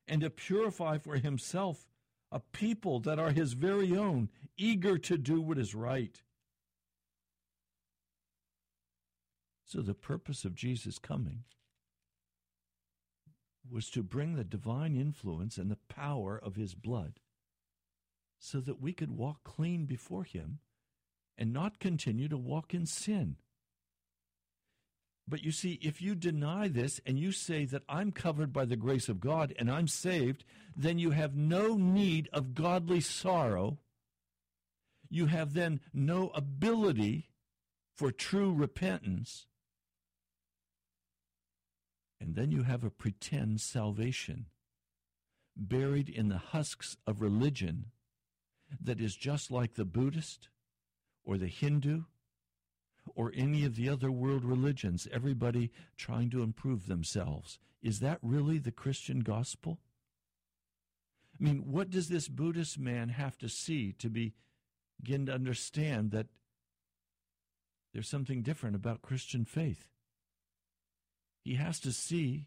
and 0.09 0.22
to 0.22 0.31
purify 0.31 0.98
for 0.98 1.16
himself 1.16 1.87
a 2.31 2.40
people 2.40 2.98
that 3.00 3.18
are 3.18 3.31
his 3.31 3.52
very 3.52 3.94
own, 3.96 4.31
eager 4.57 4.96
to 4.96 5.18
do 5.18 5.40
what 5.40 5.59
is 5.59 5.74
right. 5.74 6.22
So, 9.66 9.83
the 9.83 9.94
purpose 9.94 10.44
of 10.44 10.55
Jesus' 10.55 10.98
coming 10.98 11.44
was 13.72 13.88
to 13.90 14.02
bring 14.02 14.37
the 14.37 14.44
divine 14.44 14.94
influence 14.94 15.56
and 15.56 15.70
the 15.70 15.78
power 15.88 16.38
of 16.38 16.56
his 16.56 16.74
blood 16.74 17.20
so 18.38 18.61
that 18.61 18.80
we 18.80 18.92
could 18.92 19.11
walk 19.11 19.44
clean 19.44 19.87
before 19.87 20.24
him 20.24 20.58
and 21.38 21.52
not 21.52 21.78
continue 21.78 22.28
to 22.28 22.37
walk 22.37 22.74
in 22.74 22.87
sin. 22.87 23.37
But 25.26 25.44
you 25.44 25.52
see, 25.52 25.78
if 25.80 26.02
you 26.02 26.14
deny 26.14 26.68
this 26.68 27.00
and 27.06 27.18
you 27.18 27.32
say 27.32 27.64
that 27.66 27.85
I'm 27.88 28.11
covered 28.11 28.52
by 28.52 28.64
the 28.64 28.76
grace 28.76 29.08
of 29.08 29.20
God 29.20 29.54
and 29.58 29.70
I'm 29.70 29.88
saved, 29.88 30.44
then 30.76 30.98
you 30.98 31.11
have 31.11 31.37
no 31.37 31.76
need 31.76 32.28
of 32.32 32.54
godly 32.54 33.00
sorrow. 33.00 33.78
You 35.08 35.26
have 35.26 35.54
then 35.54 35.80
no 35.94 36.30
ability 36.35 37.28
for 37.94 38.11
true 38.11 38.52
repentance. 38.52 39.46
And 42.22 42.37
then 42.37 42.52
you 42.52 42.62
have 42.62 42.85
a 42.85 42.90
pretend 42.90 43.61
salvation 43.61 44.46
buried 45.56 46.08
in 46.08 46.28
the 46.28 46.38
husks 46.38 46.96
of 47.04 47.20
religion 47.20 47.87
that 48.80 49.00
is 49.00 49.16
just 49.16 49.50
like 49.50 49.74
the 49.74 49.85
Buddhist 49.85 50.48
or 51.24 51.37
the 51.37 51.48
Hindu 51.48 52.04
or 53.16 53.32
any 53.35 53.64
of 53.64 53.74
the 53.74 53.88
other 53.88 54.12
world 54.12 54.44
religions, 54.44 55.08
everybody 55.11 55.72
trying 55.96 56.30
to 56.30 56.44
improve 56.44 56.87
themselves. 56.87 57.58
Is 57.82 57.98
that 57.98 58.20
really 58.22 58.58
the 58.58 58.70
Christian 58.70 59.20
gospel? 59.20 59.80
I 61.35 61.42
mean, 61.42 61.72
what 61.72 61.90
does 61.90 62.08
this 62.08 62.28
Buddhist 62.28 62.78
man 62.78 63.08
have 63.08 63.37
to 63.38 63.48
see 63.48 63.92
to 63.94 64.08
begin 64.08 65.26
to 65.26 65.35
understand 65.35 66.12
that 66.12 66.28
there's 67.92 68.08
something 68.08 68.42
different 68.42 68.76
about 68.76 69.02
Christian 69.02 69.44
faith? 69.44 69.88
He 71.44 71.57
has 71.57 71.81
to 71.81 71.92
see 71.92 72.46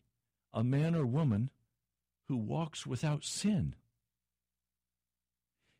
a 0.53 0.63
man 0.63 0.95
or 0.95 1.05
woman 1.05 1.49
who 2.27 2.38
walks 2.38 2.86
without 2.86 3.23
sin. 3.23 3.75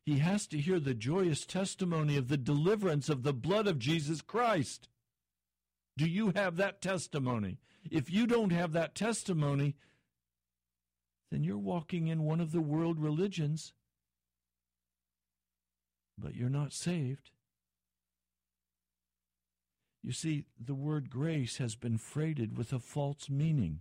He 0.04 0.18
has 0.18 0.46
to 0.48 0.58
hear 0.58 0.78
the 0.78 0.94
joyous 0.94 1.44
testimony 1.44 2.16
of 2.16 2.28
the 2.28 2.36
deliverance 2.36 3.08
of 3.08 3.24
the 3.24 3.32
blood 3.32 3.66
of 3.66 3.78
Jesus 3.78 4.20
Christ. 4.20 4.88
Do 5.96 6.06
you 6.06 6.32
have 6.36 6.56
that 6.56 6.80
testimony? 6.80 7.58
If 7.90 8.10
you 8.12 8.26
don't 8.26 8.52
have 8.52 8.72
that 8.72 8.94
testimony, 8.94 9.74
then 11.32 11.42
you're 11.42 11.58
walking 11.58 12.06
in 12.06 12.22
one 12.22 12.40
of 12.40 12.52
the 12.52 12.60
world 12.60 13.00
religions, 13.00 13.72
but 16.16 16.34
you're 16.34 16.48
not 16.48 16.72
saved. 16.72 17.30
You 20.06 20.12
see, 20.12 20.44
the 20.56 20.72
word 20.72 21.10
grace 21.10 21.56
has 21.56 21.74
been 21.74 21.98
freighted 21.98 22.56
with 22.56 22.72
a 22.72 22.78
false 22.78 23.28
meaning, 23.28 23.80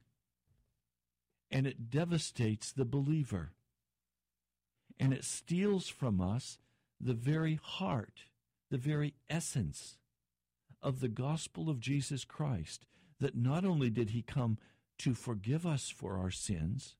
and 1.52 1.68
it 1.68 1.92
devastates 1.92 2.72
the 2.72 2.84
believer. 2.84 3.52
And 5.00 5.14
it 5.14 5.24
steals 5.24 5.88
from 5.88 6.20
us 6.20 6.58
the 7.00 7.14
very 7.14 7.60
heart, 7.62 8.22
the 8.72 8.80
very 8.80 9.14
essence 9.30 10.00
of 10.82 11.00
the 11.00 11.10
gospel 11.10 11.70
of 11.70 11.80
Jesus 11.80 12.26
Christ. 12.26 12.88
That 13.20 13.38
not 13.38 13.64
only 13.64 13.92
did 13.92 14.10
he 14.10 14.24
come 14.24 14.58
to 14.98 15.14
forgive 15.14 15.64
us 15.64 15.94
for 15.96 16.18
our 16.18 16.32
sins, 16.32 16.96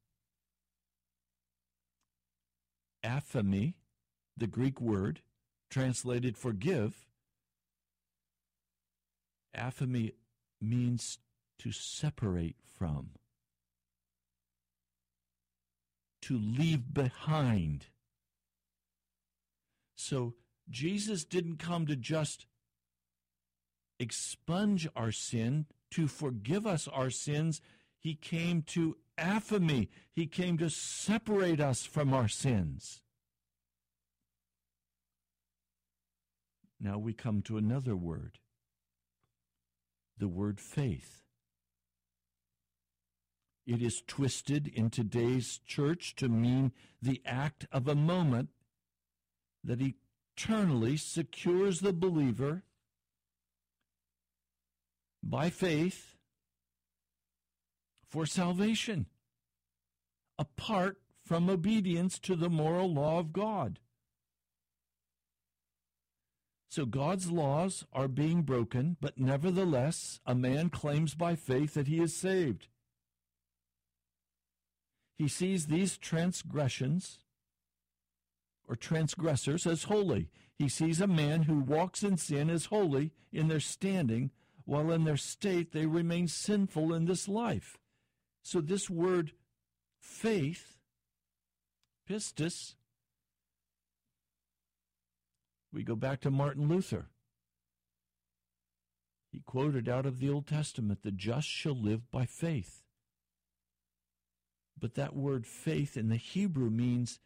aphemi, 3.04 3.74
the 4.38 4.46
Greek 4.46 4.80
word 4.80 5.22
translated 5.72 6.38
forgive, 6.38 7.08
aphemi 9.56 10.14
means 10.62 11.20
to 11.60 11.72
separate 11.72 12.58
from, 12.78 13.12
to 16.22 16.38
leave 16.38 16.94
behind. 16.94 17.88
So 19.96 20.34
Jesus 20.70 21.24
didn't 21.24 21.58
come 21.58 21.86
to 21.88 21.96
just 21.96 22.46
expunge 24.00 24.88
our 24.96 25.12
sin, 25.12 25.66
to 25.92 26.08
forgive 26.08 26.68
us 26.68 26.88
our 26.88 27.10
sins. 27.10 27.62
He 28.00 28.16
came 28.16 28.62
to 28.64 28.98
aphemi. 29.18 29.88
He 30.12 30.28
came 30.28 30.58
to 30.58 30.70
separate 30.70 31.62
us 31.62 31.84
from 31.84 32.14
our 32.14 32.28
sins. 32.28 33.02
Now 36.80 36.98
we 36.98 37.14
come 37.14 37.42
to 37.44 37.58
another 37.58 37.96
word 37.96 38.40
the 40.18 40.28
word 40.28 40.60
faith. 40.60 41.22
It 43.66 43.82
is 43.82 44.04
twisted 44.06 44.68
in 44.68 44.90
today's 44.90 45.60
church 45.66 46.16
to 46.18 46.30
mean 46.30 46.72
the 47.02 47.22
act 47.26 47.66
of 47.72 47.88
a 47.88 47.96
moment 47.96 48.50
that 49.64 49.82
eternally 49.82 50.98
secures 50.98 51.80
the 51.80 51.94
believer 51.94 52.64
by 55.24 55.50
faith 55.50 56.16
for 58.08 58.28
salvation, 58.28 59.08
apart 60.38 61.00
from 61.26 61.50
obedience 61.50 62.20
to 62.20 62.36
the 62.36 62.50
moral 62.50 62.94
law 62.94 63.18
of 63.18 63.34
God. 63.34 63.80
So 66.76 66.86
God's 66.86 67.32
laws 67.32 67.86
are 67.94 68.10
being 68.10 68.42
broken, 68.42 68.98
but 69.00 69.18
nevertheless, 69.18 70.20
a 70.26 70.36
man 70.36 70.70
claims 70.70 71.16
by 71.16 71.38
faith 71.38 71.74
that 71.76 71.88
he 71.88 72.02
is 72.02 72.14
saved. 72.14 72.68
He 75.18 75.30
sees 75.30 75.68
these 75.68 75.98
transgressions 75.98 77.20
or 78.68 78.76
transgressors 78.76 79.66
as 79.66 79.84
holy. 79.84 80.28
He 80.60 80.68
sees 80.68 81.00
a 81.00 81.08
man 81.08 81.44
who 81.44 81.60
walks 81.60 82.04
in 82.04 82.18
sin 82.18 82.50
as 82.50 82.66
holy 82.66 83.14
in 83.32 83.48
their 83.48 83.62
standing, 83.62 84.32
while 84.66 84.92
in 84.92 85.06
their 85.06 85.16
state 85.16 85.72
they 85.72 85.86
remain 85.86 86.28
sinful 86.28 86.94
in 86.94 87.06
this 87.06 87.30
life. 87.30 87.78
So, 88.44 88.60
this 88.60 88.90
word 88.90 89.32
faith, 90.02 90.76
pistis, 92.06 92.76
we 95.76 95.84
go 95.84 95.96
back 95.96 96.22
to 96.22 96.32
Martin 96.32 96.68
Luther. 96.68 97.10
He 99.32 99.42
quoted 99.42 99.88
out 99.88 100.06
of 100.06 100.20
the 100.20 100.30
Old 100.30 100.48
Testament, 100.48 101.04
the 101.04 101.12
just 101.12 101.48
shall 101.48 101.80
live 101.80 102.10
by 102.10 102.26
faith. 102.26 102.82
But 104.80 104.96
that 104.96 105.16
word 105.16 105.46
faith 105.46 105.96
in 105.96 106.10
the 106.10 106.16
Hebrew 106.16 106.70
means 106.70 107.20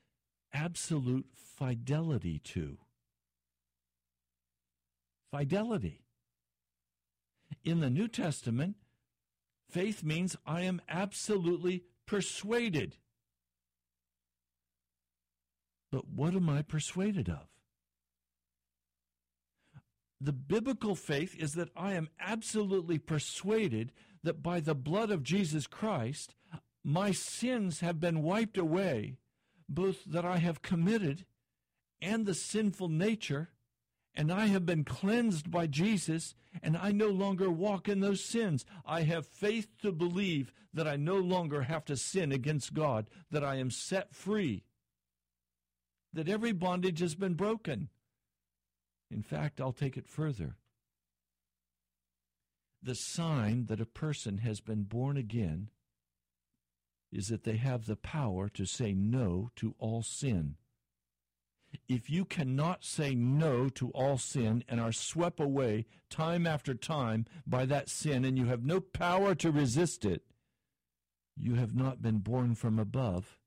absolute 0.52 1.28
fidelity 1.34 2.40
to. 2.40 2.80
Fidelity. 5.32 6.02
In 7.64 7.80
the 7.80 7.90
New 7.90 8.08
Testament, 8.08 8.76
Faith 9.70 10.04
means 10.04 10.36
I 10.48 10.62
am 10.62 10.82
absolutely 10.90 11.84
persuaded. 12.08 12.98
But 15.92 16.08
what 16.08 16.34
am 16.34 16.50
I 16.50 16.64
persuaded 16.64 17.30
of? 17.30 17.48
The 20.22 20.34
biblical 20.34 20.96
faith 20.96 21.36
is 21.38 21.54
that 21.54 21.70
I 21.76 21.94
am 21.94 22.10
absolutely 22.20 22.98
persuaded 22.98 23.92
that 24.24 24.44
by 24.44 24.60
the 24.60 24.76
blood 24.76 25.12
of 25.12 25.24
Jesus 25.24 25.66
Christ, 25.66 26.36
my 26.84 27.12
sins 27.12 27.80
have 27.80 28.00
been 28.00 28.22
wiped 28.22 28.58
away, 28.58 29.18
both 29.68 30.04
that 30.06 30.26
I 30.26 30.38
have 30.38 30.62
committed 30.62 31.26
and 32.02 32.26
the 32.26 32.34
sinful 32.34 32.90
nature 32.90 33.50
and 34.16 34.32
I 34.32 34.48
have 34.48 34.66
been 34.66 34.84
cleansed 34.84 35.50
by 35.50 35.68
Jesus, 35.68 36.36
and 36.62 36.76
I 36.76 36.92
no 36.92 37.08
longer 37.08 37.50
walk 37.50 37.88
in 37.88 38.00
those 38.00 38.24
sins. 38.24 38.66
I 38.86 39.04
have 39.04 39.26
faith 39.26 39.70
to 39.82 39.92
believe 39.92 40.52
that 40.74 40.88
I 40.88 40.98
no 40.98 41.16
longer 41.16 41.62
have 41.62 41.86
to 41.86 41.96
sin 41.96 42.32
against 42.32 42.74
God, 42.74 43.08
that 43.32 43.44
I 43.44 43.56
am 43.56 43.72
set 43.72 44.14
free, 44.14 44.64
that 46.12 46.28
every 46.28 46.52
bondage 46.52 47.00
has 47.00 47.16
been 47.16 47.36
broken. 47.36 47.90
In 49.12 49.24
fact, 49.24 49.60
I'll 49.60 49.74
take 49.74 49.98
it 49.98 50.08
further. 50.08 50.56
The 52.82 52.96
sign 52.96 53.66
that 53.66 53.82
a 53.82 53.86
person 53.86 54.40
has 54.40 54.62
been 54.62 54.84
born 54.84 55.18
again 55.18 55.70
is 57.12 57.28
that 57.28 57.44
they 57.44 57.58
have 57.58 57.86
the 57.86 57.96
power 57.96 58.50
to 58.50 58.66
say 58.66 58.94
no 58.94 59.50
to 59.58 59.76
all 59.80 60.04
sin 60.04 60.56
if 61.88 62.10
you 62.10 62.26
cannot 62.26 62.84
say 62.84 63.14
no 63.16 63.70
to 63.70 63.90
all 63.92 64.18
sin 64.18 64.64
and 64.68 64.80
are 64.80 64.92
swept 64.92 65.40
away 65.40 65.86
time 66.10 66.48
after 66.48 66.74
time 66.74 67.26
by 67.46 67.66
that 67.66 67.90
sin 67.90 68.26
and 68.26 68.38
you 68.38 68.46
have 68.46 68.64
no 68.64 68.80
power 68.80 69.36
to 69.36 69.52
resist 69.52 70.06
it, 70.06 70.24
you 71.36 71.56
have 71.56 71.76
not 71.76 72.02
been 72.02 72.20
born 72.20 72.56
from 72.56 72.80
above. 72.80 73.38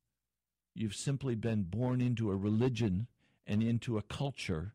You've 0.74 0.94
simply 0.94 1.34
been 1.34 1.64
born 1.64 2.00
into 2.00 2.30
a 2.30 2.36
religion 2.36 3.08
and 3.46 3.62
into 3.62 3.98
a 3.98 4.02
culture 4.02 4.74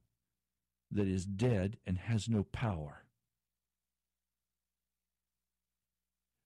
that 0.91 1.08
is 1.08 1.26
dead 1.26 1.78
and 1.86 1.97
has 1.97 2.30
no 2.30 2.43
power. 2.43 3.04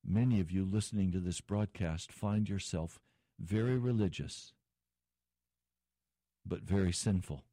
Many 0.06 0.40
of 0.40 0.52
you 0.52 0.66
listening 0.66 1.12
to 1.12 1.20
this 1.20 1.42
broadcast 1.42 2.12
find 2.12 2.50
yourself 2.50 3.00
very 3.40 3.78
religious 3.78 4.54
but 6.46 6.62
very 6.62 6.92
sinful. 6.92 7.44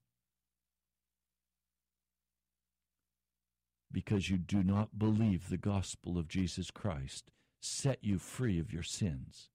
Because 3.91 4.29
you 4.29 4.37
do 4.37 4.63
not 4.63 4.99
believe 4.99 5.49
the 5.49 5.57
gospel 5.57 6.19
of 6.19 6.29
Jesus 6.29 6.71
Christ 6.71 7.31
set 7.61 7.99
you 8.03 8.19
free 8.19 8.59
of 8.59 8.73
your 8.73 8.83
sins. 8.83 9.49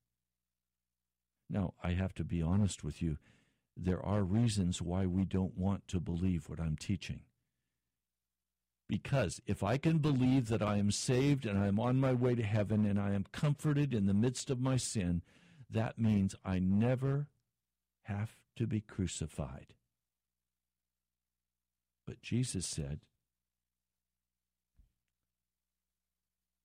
Now, 1.50 1.74
I 1.84 1.92
have 1.92 2.14
to 2.16 2.24
be 2.24 2.42
honest 2.42 2.84
with 2.84 3.02
you. 3.02 3.18
There 3.76 4.04
are 4.04 4.24
reasons 4.24 4.82
why 4.82 5.06
we 5.06 5.26
don't 5.26 5.58
want 5.58 5.88
to 5.90 6.00
believe 6.00 6.48
what 6.48 6.60
I'm 6.60 6.78
teaching. 6.78 7.22
Because 8.88 9.42
if 9.48 9.64
I 9.64 9.78
can 9.78 9.98
believe 9.98 10.50
that 10.50 10.62
I 10.62 10.78
am 10.78 10.92
saved 10.92 11.46
and 11.46 11.58
I 11.58 11.68
am 11.68 11.80
on 11.80 12.00
my 12.00 12.14
way 12.14 12.36
to 12.36 12.44
heaven 12.44 12.86
and 12.86 13.00
I 13.00 13.14
am 13.14 13.26
comforted 13.32 13.94
in 13.94 14.06
the 14.06 14.14
midst 14.14 14.50
of 14.50 14.60
my 14.60 14.78
sin, 14.78 15.22
that 15.70 15.98
means 15.98 16.36
I 16.46 16.60
never 16.60 17.28
have 18.04 18.38
to 18.58 18.68
be 18.68 18.82
crucified. 18.82 19.74
But 22.06 22.22
Jesus 22.22 22.68
said, 22.68 23.00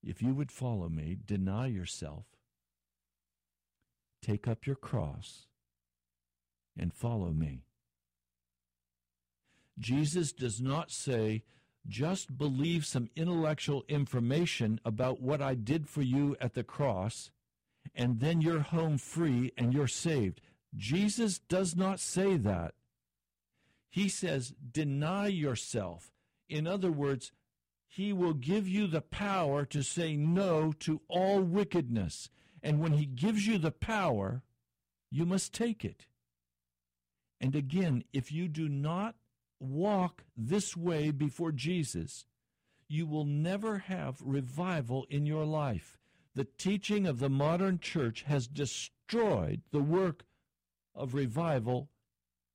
If 0.02 0.22
you 0.22 0.34
would 0.34 0.52
follow 0.52 0.88
me, 0.88 1.16
deny 1.24 1.66
yourself, 1.66 2.24
take 4.22 4.46
up 4.46 4.66
your 4.66 4.76
cross, 4.76 5.47
and 6.78 6.92
follow 6.94 7.30
me. 7.30 7.64
Jesus 9.78 10.32
does 10.32 10.60
not 10.60 10.90
say, 10.90 11.42
just 11.86 12.36
believe 12.36 12.84
some 12.84 13.08
intellectual 13.16 13.84
information 13.88 14.80
about 14.84 15.22
what 15.22 15.40
I 15.40 15.54
did 15.54 15.88
for 15.88 16.02
you 16.02 16.36
at 16.40 16.54
the 16.54 16.64
cross, 16.64 17.30
and 17.94 18.20
then 18.20 18.40
you're 18.40 18.60
home 18.60 18.98
free 18.98 19.52
and 19.56 19.72
you're 19.72 19.86
saved. 19.86 20.40
Jesus 20.76 21.38
does 21.38 21.74
not 21.74 22.00
say 22.00 22.36
that. 22.36 22.74
He 23.88 24.08
says, 24.08 24.52
deny 24.70 25.28
yourself. 25.28 26.12
In 26.48 26.66
other 26.66 26.92
words, 26.92 27.32
he 27.86 28.12
will 28.12 28.34
give 28.34 28.68
you 28.68 28.86
the 28.86 29.00
power 29.00 29.64
to 29.64 29.82
say 29.82 30.14
no 30.14 30.72
to 30.80 31.00
all 31.08 31.40
wickedness. 31.40 32.28
And 32.62 32.80
when 32.80 32.92
he 32.92 33.06
gives 33.06 33.46
you 33.46 33.56
the 33.56 33.70
power, 33.70 34.42
you 35.10 35.24
must 35.24 35.54
take 35.54 35.84
it. 35.84 36.06
And 37.40 37.54
again, 37.54 38.04
if 38.12 38.32
you 38.32 38.48
do 38.48 38.68
not 38.68 39.14
walk 39.60 40.24
this 40.36 40.76
way 40.76 41.10
before 41.10 41.52
Jesus, 41.52 42.24
you 42.88 43.06
will 43.06 43.24
never 43.24 43.78
have 43.78 44.20
revival 44.22 45.06
in 45.10 45.26
your 45.26 45.44
life. 45.44 45.98
The 46.34 46.46
teaching 46.56 47.06
of 47.06 47.18
the 47.18 47.28
modern 47.28 47.78
church 47.78 48.22
has 48.22 48.46
destroyed 48.46 49.62
the 49.70 49.82
work 49.82 50.24
of 50.94 51.14
revival 51.14 51.90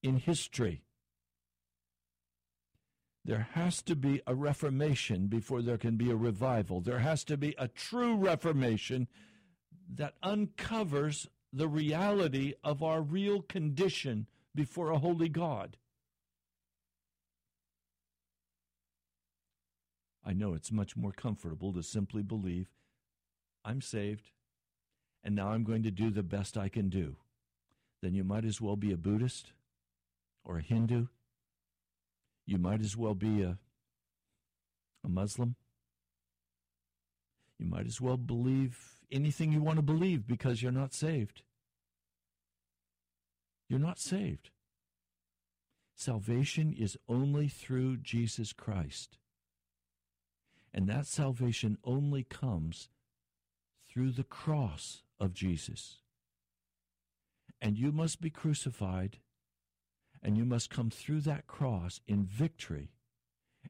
in 0.02 0.18
history. 0.18 0.84
There 3.26 3.48
has 3.54 3.82
to 3.84 3.96
be 3.96 4.22
a 4.28 4.36
reformation 4.36 5.28
before 5.28 5.62
there 5.62 5.78
can 5.78 5.96
be 5.96 6.12
a 6.12 6.16
revival. 6.16 6.82
There 6.82 7.00
has 7.00 7.24
to 7.26 7.38
be 7.38 7.56
a 7.58 7.70
true 7.70 8.16
reformation 8.16 9.08
that 9.96 10.16
uncovers 10.22 11.28
the 11.54 11.68
reality 11.68 12.54
of 12.64 12.84
our 12.84 13.02
real 13.02 13.42
condition 13.42 14.28
before 14.56 14.92
a 14.92 15.00
holy 15.00 15.30
God. 15.30 15.78
I 20.26 20.34
know 20.34 20.54
it's 20.54 20.72
much 20.72 20.96
more 20.96 21.12
comfortable 21.12 21.74
to 21.74 21.84
simply 21.84 22.24
believe 22.24 22.70
I'm 23.66 23.82
saved 23.82 24.32
and 25.24 25.36
now 25.36 25.50
I'm 25.50 25.64
going 25.64 25.84
to 25.84 25.92
do 25.92 26.10
the 26.10 26.24
best 26.24 26.58
I 26.58 26.70
can 26.70 26.90
do. 26.90 27.16
Then 28.02 28.14
you 28.14 28.24
might 28.24 28.46
as 28.46 28.60
well 28.60 28.76
be 28.76 28.92
a 28.92 28.98
Buddhist 28.98 29.54
or 30.44 30.58
a 30.58 30.62
Hindu. 30.62 31.08
You 32.46 32.58
might 32.58 32.82
as 32.82 32.98
well 32.98 33.16
be 33.16 33.42
a, 33.42 33.58
a 35.04 35.10
Muslim. 35.10 35.56
You 37.58 37.66
might 37.66 37.86
as 37.86 38.02
well 38.02 38.18
believe 38.18 38.78
anything 39.12 39.54
you 39.54 39.62
want 39.62 39.78
to 39.78 39.84
believe 39.84 40.28
because 40.28 40.62
you're 40.62 40.72
not 40.72 40.94
saved. 40.94 41.44
You're 43.74 43.80
not 43.80 43.98
saved. 43.98 44.52
Salvation 45.96 46.76
is 46.78 46.96
only 47.10 47.48
through 47.48 47.98
Jesus 47.98 48.54
Christ. 48.54 49.18
And 50.72 50.88
that 50.88 51.08
salvation 51.08 51.80
only 51.84 52.22
comes 52.24 52.90
through 53.92 54.12
the 54.12 54.24
cross 54.24 55.02
of 55.20 55.34
Jesus. 55.34 56.02
And 57.60 57.76
you 57.76 57.92
must 57.92 58.22
be 58.22 58.30
crucified, 58.30 59.18
and 60.22 60.38
you 60.38 60.46
must 60.46 60.70
come 60.70 60.92
through 60.92 61.22
that 61.22 61.48
cross 61.48 62.00
in 62.08 62.26
victory 62.26 62.92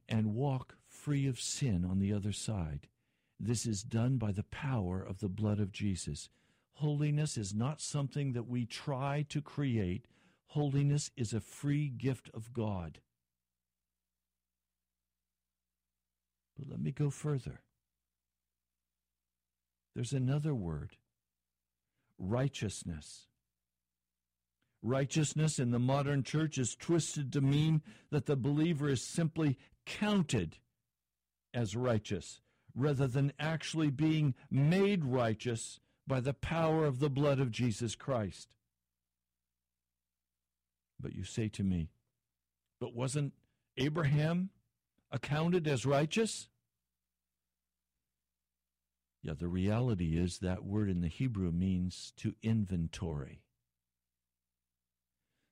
and 0.06 0.34
walk 0.34 0.76
free 0.86 1.26
of 1.26 1.40
sin 1.40 1.82
on 1.82 1.98
the 1.98 2.12
other 2.12 2.32
side. 2.32 2.88
This 3.40 3.64
is 3.64 3.82
done 3.82 4.18
by 4.18 4.32
the 4.32 4.44
power 4.44 5.02
of 5.02 5.20
the 5.20 5.30
blood 5.30 5.60
of 5.60 5.72
Jesus. 5.72 6.28
Holiness 6.74 7.36
is 7.36 7.54
not 7.54 7.80
something 7.80 8.32
that 8.32 8.48
we 8.48 8.66
try 8.66 9.24
to 9.28 9.40
create. 9.40 10.06
Holiness 10.48 11.10
is 11.16 11.32
a 11.32 11.40
free 11.40 11.88
gift 11.88 12.30
of 12.34 12.52
God. 12.52 13.00
But 16.58 16.68
let 16.68 16.80
me 16.80 16.90
go 16.90 17.10
further. 17.10 17.60
There's 19.94 20.12
another 20.12 20.54
word 20.54 20.96
righteousness. 22.18 23.26
Righteousness 24.82 25.58
in 25.58 25.70
the 25.70 25.78
modern 25.78 26.22
church 26.22 26.58
is 26.58 26.76
twisted 26.76 27.32
to 27.32 27.40
mean 27.40 27.82
that 28.10 28.26
the 28.26 28.36
believer 28.36 28.88
is 28.88 29.02
simply 29.02 29.58
counted 29.86 30.58
as 31.52 31.74
righteous 31.74 32.40
rather 32.74 33.06
than 33.06 33.32
actually 33.38 33.90
being 33.90 34.34
made 34.50 35.04
righteous 35.04 35.80
by 36.06 36.20
the 36.20 36.34
power 36.34 36.84
of 36.84 37.00
the 37.00 37.10
blood 37.10 37.40
of 37.40 37.50
Jesus 37.50 37.94
Christ. 37.94 38.48
But 41.00 41.14
you 41.14 41.24
say 41.24 41.48
to 41.48 41.62
me, 41.62 41.90
but 42.80 42.94
wasn't 42.94 43.32
Abraham 43.76 44.50
accounted 45.10 45.66
as 45.66 45.86
righteous? 45.86 46.48
Yeah, 49.22 49.32
the 49.38 49.48
reality 49.48 50.18
is 50.18 50.38
that 50.38 50.64
word 50.64 50.90
in 50.90 51.00
the 51.00 51.08
Hebrew 51.08 51.50
means 51.50 52.12
to 52.18 52.34
inventory. 52.42 53.40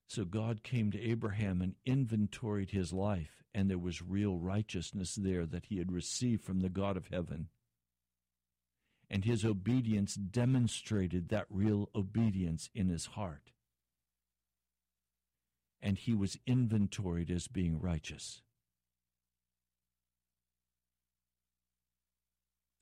So 0.07 0.27
God 0.27 0.62
came 0.62 0.91
to 0.91 1.01
Abraham 1.01 1.62
and 1.62 1.75
inventoried 1.87 2.71
his 2.71 2.93
life, 2.93 3.43
and 3.55 3.71
there 3.71 3.79
was 3.79 4.03
real 4.03 4.37
righteousness 4.37 5.15
there 5.15 5.47
that 5.47 5.67
he 5.67 5.79
had 5.79 5.91
received 5.91 6.45
from 6.45 6.61
the 6.61 6.69
God 6.69 6.99
of 6.99 7.07
heaven. 7.07 7.49
And 9.12 9.27
his 9.27 9.44
obedience 9.44 10.14
demonstrated 10.14 11.29
that 11.29 11.44
real 11.51 11.90
obedience 11.94 12.70
in 12.75 12.88
his 12.88 13.05
heart. 13.05 13.51
And 15.83 15.98
he 15.98 16.14
was 16.14 16.38
inventoried 16.46 17.31
as 17.31 17.46
being 17.46 17.79
righteous. 17.79 18.40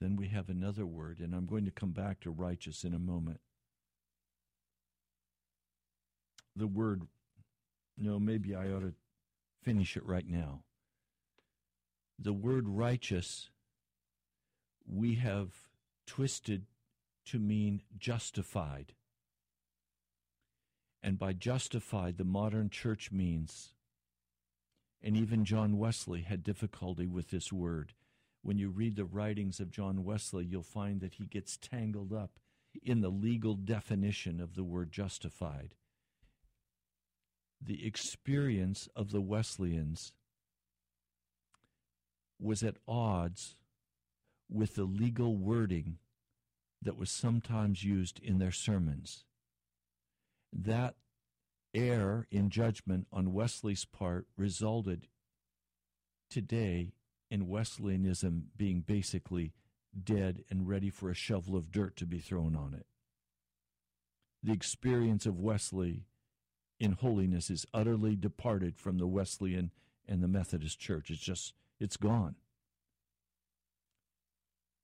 Then 0.01 0.15
we 0.15 0.29
have 0.29 0.49
another 0.49 0.87
word, 0.87 1.19
and 1.19 1.35
I'm 1.35 1.47
going 1.47 1.65
to 1.65 1.73
come 1.73 1.91
back 1.91 2.21
to 2.21 2.31
righteous 2.31 2.85
in 2.85 2.95
a 2.95 2.99
moment. 3.01 3.41
The 6.55 6.69
word, 6.69 7.03
no, 7.99 8.21
maybe 8.21 8.55
I 8.55 8.71
ought 8.71 8.83
to 8.83 8.95
finish 9.65 9.97
it 9.97 10.07
right 10.07 10.29
now. 10.29 10.63
The 12.21 12.33
word 12.33 12.69
righteous, 12.69 13.51
we 14.87 15.17
have 15.17 15.70
twisted 16.11 16.67
to 17.25 17.39
mean 17.39 17.83
justified. 17.97 18.95
And 21.05 21.21
by 21.21 21.35
justified, 21.35 22.19
the 22.19 22.25
modern 22.25 22.69
church 22.69 23.13
means, 23.13 23.75
and 25.01 25.17
even 25.17 25.45
John 25.45 25.79
Wesley 25.79 26.23
had 26.23 26.43
difficulty 26.43 27.07
with 27.07 27.31
this 27.31 27.53
word 27.53 27.93
when 28.43 28.59
you 28.59 28.71
read 28.71 28.97
the 28.97 29.05
writings 29.05 29.61
of 29.61 29.71
John 29.71 30.03
Wesley, 30.03 30.45
you'll 30.45 30.65
find 30.65 31.01
that 31.01 31.15
he 31.15 31.27
gets 31.27 31.57
tangled 31.57 32.13
up 32.13 32.41
in 32.83 33.03
the 33.03 33.11
legal 33.11 33.55
definition 33.55 34.41
of 34.41 34.57
the 34.57 34.65
word 34.65 34.91
justified. 34.91 35.75
The 37.63 37.87
experience 37.87 38.89
of 38.97 39.13
the 39.13 39.21
Wesleyans 39.21 40.13
was 42.41 42.65
at 42.65 42.79
odds 42.89 43.55
with 44.51 44.75
the 44.75 44.85
legal 44.85 45.37
wording 45.37 45.99
that 46.83 46.97
was 46.97 47.11
sometimes 47.11 47.85
used 47.85 48.19
in 48.21 48.39
their 48.39 48.51
sermons. 48.51 49.25
That 50.53 50.97
error 51.73 52.27
in 52.31 52.51
judgment 52.51 53.07
on 53.13 53.33
Wesley's 53.33 53.85
part 53.85 54.27
resulted 54.37 55.07
today 56.29 56.95
in 57.31 57.49
Wesleyanism 57.49 58.47
being 58.57 58.81
basically 58.81 59.53
dead 60.03 60.45
and 60.51 60.69
ready 60.69 60.91
for 60.91 61.11
a 61.11 61.15
shovel 61.15 61.57
of 61.57 61.71
dirt 61.71 61.97
to 61.97 62.07
be 62.07 62.19
thrown 62.19 62.57
on 62.57 62.75
it. 62.75 62.87
The 64.43 64.53
experience 64.53 65.27
of 65.27 65.39
Wesley 65.39 66.05
in 66.79 66.93
holiness 66.93 67.51
is 67.51 67.67
utterly 67.75 68.17
departed 68.17 68.79
from 68.79 68.99
the 68.99 69.07
Wesleyan 69.07 69.71
and 70.09 70.23
the 70.23 70.29
Methodist 70.29 70.81
Church. 70.81 71.11
It's 71.11 71.21
just, 71.21 71.53
it's 71.79 71.97
gone. 71.97 72.37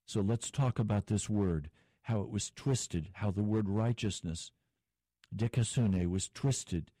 So 0.07 0.21
let's 0.21 0.49
talk 0.49 0.79
about 0.79 1.07
this 1.07 1.29
word, 1.29 1.69
how 2.03 2.21
it 2.21 2.29
was 2.29 2.49
twisted, 2.55 3.09
how 3.15 3.29
the 3.29 3.43
word 3.43 3.67
righteousness, 3.67 4.51
dikaiosune, 5.35 6.09
was 6.09 6.29
twisted, 6.33 6.91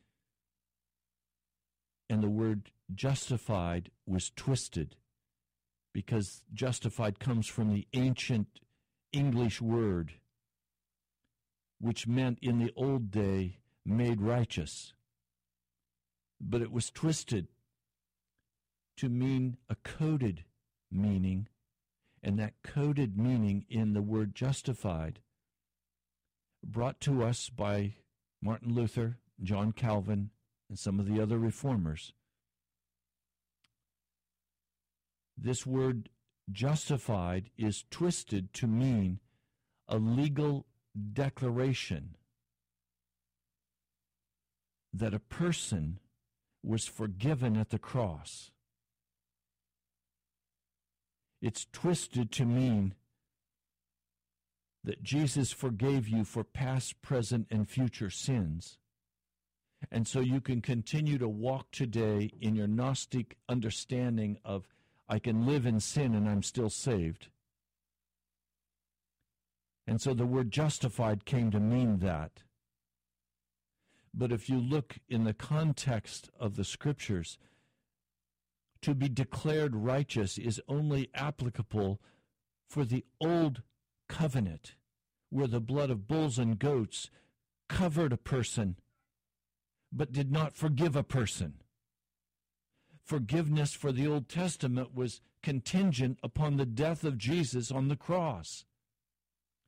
and 2.09 2.21
the 2.21 2.29
word 2.29 2.71
justified 2.93 3.91
was 4.05 4.29
twisted 4.35 4.97
because 5.93 6.43
justified 6.53 7.17
comes 7.17 7.47
from 7.47 7.73
the 7.73 7.87
ancient 7.93 8.59
English 9.13 9.61
word, 9.61 10.15
which 11.79 12.07
meant 12.07 12.39
in 12.41 12.59
the 12.59 12.73
old 12.75 13.09
day 13.09 13.59
made 13.85 14.21
righteous. 14.21 14.93
But 16.41 16.61
it 16.61 16.73
was 16.73 16.91
twisted 16.91 17.47
to 18.97 19.07
mean 19.07 19.55
a 19.69 19.75
coded 19.75 20.43
meaning, 20.91 21.47
and 22.23 22.37
that 22.39 22.61
coded 22.63 23.17
meaning 23.17 23.65
in 23.69 23.93
the 23.93 24.01
word 24.01 24.35
justified, 24.35 25.19
brought 26.63 26.99
to 27.01 27.23
us 27.23 27.49
by 27.49 27.93
Martin 28.41 28.73
Luther, 28.73 29.17
John 29.41 29.71
Calvin, 29.71 30.31
and 30.69 30.77
some 30.77 30.99
of 30.99 31.07
the 31.07 31.21
other 31.21 31.37
reformers. 31.37 32.13
This 35.37 35.65
word 35.65 36.09
justified 36.51 37.49
is 37.57 37.85
twisted 37.91 38.53
to 38.53 38.67
mean 38.67 39.19
a 39.87 39.97
legal 39.97 40.65
declaration 41.13 42.15
that 44.93 45.13
a 45.13 45.19
person 45.19 45.99
was 46.63 46.85
forgiven 46.85 47.55
at 47.55 47.69
the 47.69 47.79
cross. 47.79 48.51
It's 51.41 51.67
twisted 51.71 52.31
to 52.33 52.45
mean 52.45 52.95
that 54.83 55.03
Jesus 55.03 55.51
forgave 55.51 56.07
you 56.07 56.23
for 56.23 56.43
past, 56.43 57.01
present, 57.01 57.47
and 57.51 57.69
future 57.69 58.09
sins. 58.09 58.77
And 59.91 60.07
so 60.07 60.19
you 60.19 60.41
can 60.41 60.61
continue 60.61 61.17
to 61.17 61.27
walk 61.27 61.71
today 61.71 62.31
in 62.41 62.55
your 62.55 62.67
Gnostic 62.67 63.37
understanding 63.47 64.37
of 64.43 64.67
I 65.09 65.19
can 65.19 65.45
live 65.45 65.65
in 65.65 65.79
sin 65.79 66.15
and 66.15 66.27
I'm 66.27 66.43
still 66.43 66.69
saved. 66.69 67.27
And 69.85 70.01
so 70.01 70.13
the 70.13 70.25
word 70.25 70.51
justified 70.51 71.25
came 71.25 71.51
to 71.51 71.59
mean 71.59 71.99
that. 71.99 72.43
But 74.13 74.31
if 74.31 74.49
you 74.49 74.59
look 74.59 74.97
in 75.07 75.23
the 75.23 75.33
context 75.33 76.29
of 76.39 76.55
the 76.55 76.65
scriptures, 76.65 77.37
to 78.81 78.93
be 78.93 79.09
declared 79.09 79.75
righteous 79.75 80.37
is 80.37 80.61
only 80.67 81.09
applicable 81.13 81.99
for 82.69 82.85
the 82.85 83.05
old 83.21 83.61
covenant, 84.09 84.75
where 85.29 85.47
the 85.47 85.59
blood 85.59 85.89
of 85.89 86.07
bulls 86.07 86.37
and 86.37 86.59
goats 86.59 87.09
covered 87.67 88.13
a 88.13 88.17
person 88.17 88.77
but 89.91 90.11
did 90.11 90.31
not 90.31 90.55
forgive 90.55 90.95
a 90.95 91.03
person. 91.03 91.55
Forgiveness 93.03 93.73
for 93.73 93.91
the 93.91 94.07
Old 94.07 94.27
Testament 94.27 94.93
was 94.93 95.21
contingent 95.41 96.19
upon 96.21 96.57
the 96.57 96.65
death 96.65 97.03
of 97.03 97.17
Jesus 97.17 97.71
on 97.71 97.87
the 97.87 97.95
cross. 97.95 98.65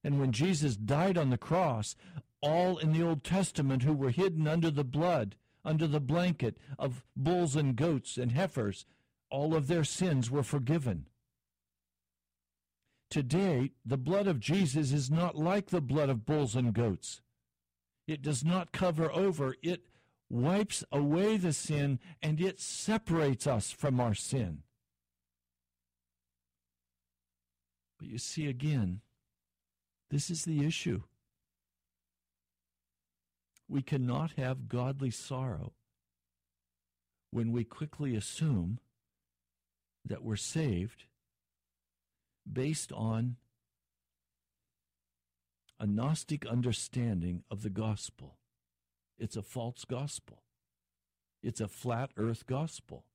And 0.04 0.20
when 0.20 0.32
Jesus 0.32 0.76
died 0.76 1.18
on 1.18 1.30
the 1.30 1.38
cross, 1.38 1.96
all 2.42 2.78
in 2.78 2.92
the 2.92 3.04
Old 3.04 3.24
Testament 3.24 3.84
who 3.84 3.94
were 3.94 4.12
hidden 4.12 4.48
under 4.48 4.72
the 4.72 4.84
blood, 4.84 5.36
under 5.64 5.88
the 5.88 6.00
blanket 6.00 6.58
of 6.78 7.04
bulls 7.16 7.56
and 7.56 7.76
goats 7.76 8.18
and 8.18 8.32
heifers, 8.32 8.86
all 9.30 9.56
of 9.56 9.68
their 9.68 9.84
sins 9.84 10.30
were 10.30 10.44
forgiven. 10.44 11.06
Today, 13.10 13.72
the 13.84 13.98
blood 13.98 14.28
of 14.28 14.40
Jesus 14.40 14.92
is 14.92 15.10
not 15.10 15.36
like 15.36 15.68
the 15.68 15.82
blood 15.82 16.10
of 16.10 16.26
bulls 16.26 16.56
and 16.56 16.74
goats. 16.74 17.22
It 18.08 18.22
does 18.22 18.44
not 18.44 18.72
cover 18.72 19.12
over, 19.12 19.56
it 19.64 19.84
wipes 20.30 20.84
away 20.92 21.38
the 21.38 21.54
sin 21.54 22.00
and 22.22 22.40
it 22.40 22.60
separates 22.60 23.48
us 23.48 23.72
from 23.72 24.00
our 24.00 24.14
sin. 24.14 24.60
But 27.98 28.08
you 28.08 28.18
see, 28.18 28.48
again, 28.48 29.02
this 30.10 30.30
is 30.30 30.46
the 30.46 30.66
issue. 30.66 31.02
We 33.68 33.82
cannot 33.82 34.34
have 34.38 34.70
godly 34.70 35.12
sorrow 35.12 35.74
when 37.32 37.52
we 37.52 37.64
quickly 37.64 38.16
assume 38.16 38.80
that 40.06 40.24
we're 40.24 40.36
saved 40.36 41.04
based 42.52 42.92
on 42.92 43.36
a 45.80 45.88
Gnostic 45.88 46.46
understanding 46.46 47.44
of 47.50 47.64
the 47.64 47.70
gospel. 47.70 48.38
It's 49.18 49.36
a 49.36 49.42
false 49.42 49.86
gospel. 49.86 50.44
It's 51.42 51.62
a 51.62 51.68
flat 51.68 52.12
earth 52.18 52.46
gospel. 52.46 53.06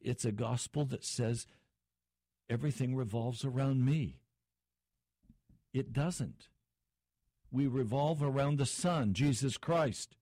It's 0.00 0.24
a 0.24 0.32
gospel 0.32 0.84
that 0.86 1.04
says 1.04 1.46
everything 2.50 2.94
revolves 2.94 3.44
around 3.44 3.84
me. 3.84 4.20
It 5.72 5.92
doesn't. 5.92 6.48
We 7.50 7.66
revolve 7.66 8.22
around 8.22 8.58
the 8.58 8.66
Son, 8.66 9.14
Jesus 9.14 9.56
Christ, 9.56 10.16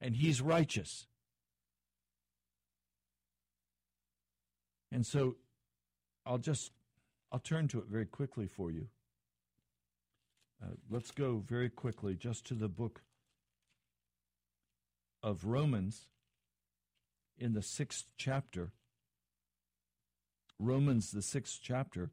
and 0.00 0.16
He's 0.16 0.40
righteous. 0.40 1.06
And 4.90 5.06
so 5.06 5.36
I'll 6.24 6.38
just 6.38 6.72
I'll 7.30 7.38
turn 7.38 7.68
to 7.68 7.78
it 7.78 7.86
very 7.88 8.06
quickly 8.06 8.46
for 8.46 8.70
you. 8.70 8.88
Uh, 10.62 10.74
let's 10.90 11.10
go 11.10 11.42
very 11.46 11.68
quickly 11.68 12.14
just 12.14 12.46
to 12.46 12.54
the 12.54 12.68
book 12.68 13.02
of 15.22 15.44
Romans 15.44 16.06
in 17.38 17.52
the 17.52 17.62
sixth 17.62 18.06
chapter. 18.16 18.72
Romans, 20.58 21.12
the 21.12 21.22
sixth 21.22 21.60
chapter. 21.62 22.10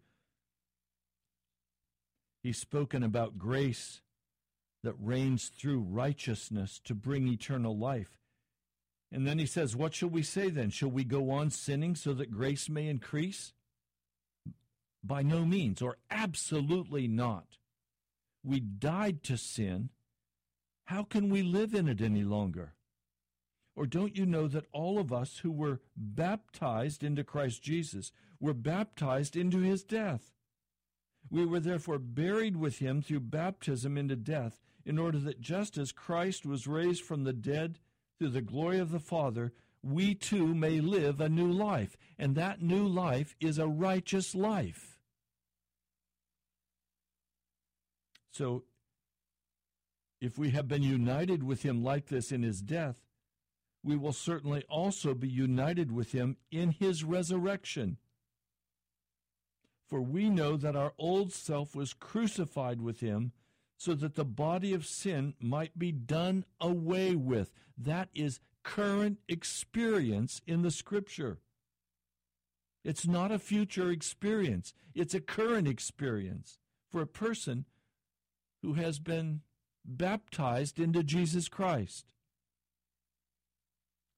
He's 2.43 2.59
spoken 2.59 3.01
about 3.01 3.39
grace 3.39 4.01
that 4.83 4.93
reigns 4.99 5.47
through 5.47 5.79
righteousness 5.79 6.79
to 6.83 6.93
bring 6.93 7.27
eternal 7.27 7.75
life. 7.75 8.19
And 9.11 9.25
then 9.25 9.39
he 9.39 9.45
says, 9.45 9.75
What 9.75 9.93
shall 9.93 10.09
we 10.09 10.23
say 10.23 10.49
then? 10.49 10.69
Shall 10.69 10.89
we 10.89 11.03
go 11.03 11.31
on 11.31 11.49
sinning 11.49 11.95
so 11.95 12.13
that 12.13 12.31
grace 12.31 12.69
may 12.69 12.87
increase? 12.87 13.53
By 15.03 15.21
no 15.21 15.45
means, 15.45 15.81
or 15.81 15.97
absolutely 16.09 17.07
not. 17.07 17.57
We 18.43 18.59
died 18.59 19.23
to 19.23 19.37
sin. 19.37 19.89
How 20.85 21.03
can 21.03 21.29
we 21.29 21.43
live 21.43 21.73
in 21.73 21.87
it 21.87 22.01
any 22.01 22.23
longer? 22.23 22.73
Or 23.75 23.85
don't 23.85 24.15
you 24.15 24.25
know 24.25 24.47
that 24.47 24.67
all 24.71 24.99
of 24.99 25.11
us 25.11 25.39
who 25.39 25.51
were 25.51 25.81
baptized 25.95 27.03
into 27.03 27.23
Christ 27.23 27.61
Jesus 27.61 28.11
were 28.39 28.53
baptized 28.53 29.35
into 29.35 29.59
his 29.59 29.83
death? 29.83 30.31
We 31.29 31.45
were 31.45 31.59
therefore 31.59 31.99
buried 31.99 32.55
with 32.55 32.79
him 32.79 33.01
through 33.01 33.21
baptism 33.21 33.97
into 33.97 34.15
death, 34.15 34.61
in 34.85 34.99
order 34.99 35.17
that 35.19 35.41
just 35.41 35.77
as 35.77 35.91
Christ 35.91 36.45
was 36.45 36.67
raised 36.67 37.03
from 37.03 37.23
the 37.23 37.33
dead 37.33 37.79
through 38.17 38.29
the 38.29 38.41
glory 38.41 38.79
of 38.79 38.91
the 38.91 38.99
Father, 38.99 39.53
we 39.83 40.15
too 40.15 40.55
may 40.55 40.81
live 40.81 41.21
a 41.21 41.29
new 41.29 41.51
life. 41.51 41.95
And 42.17 42.35
that 42.35 42.61
new 42.61 42.87
life 42.87 43.35
is 43.39 43.59
a 43.59 43.67
righteous 43.67 44.33
life. 44.33 44.97
So, 48.31 48.63
if 50.19 50.37
we 50.37 50.49
have 50.51 50.67
been 50.67 50.83
united 50.83 51.43
with 51.43 51.63
him 51.63 51.83
like 51.83 52.07
this 52.07 52.31
in 52.31 52.41
his 52.41 52.61
death, 52.61 53.05
we 53.83 53.95
will 53.95 54.13
certainly 54.13 54.63
also 54.67 55.13
be 55.13 55.29
united 55.29 55.91
with 55.91 56.11
him 56.11 56.37
in 56.51 56.71
his 56.71 57.03
resurrection. 57.03 57.97
For 59.87 60.01
we 60.01 60.29
know 60.29 60.57
that 60.57 60.75
our 60.75 60.93
old 60.97 61.31
self 61.31 61.75
was 61.75 61.93
crucified 61.93 62.81
with 62.81 63.01
him 63.01 63.33
so 63.77 63.93
that 63.93 64.15
the 64.15 64.25
body 64.25 64.73
of 64.73 64.85
sin 64.85 65.33
might 65.39 65.77
be 65.77 65.91
done 65.91 66.45
away 66.59 67.15
with. 67.15 67.51
That 67.77 68.09
is 68.13 68.39
current 68.63 69.19
experience 69.27 70.41
in 70.47 70.61
the 70.61 70.71
scripture. 70.71 71.39
It's 72.83 73.07
not 73.07 73.31
a 73.31 73.39
future 73.39 73.89
experience, 73.89 74.73
it's 74.93 75.13
a 75.13 75.19
current 75.19 75.67
experience 75.67 76.59
for 76.89 77.01
a 77.01 77.07
person 77.07 77.65
who 78.61 78.73
has 78.73 78.99
been 78.99 79.41
baptized 79.83 80.79
into 80.79 81.03
Jesus 81.03 81.47
Christ 81.47 82.13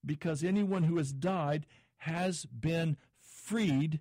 because 0.06 0.44
anyone 0.44 0.84
who 0.84 0.98
has 0.98 1.12
died 1.12 1.66
has 1.98 2.46
been 2.46 2.98
freed 3.20 4.00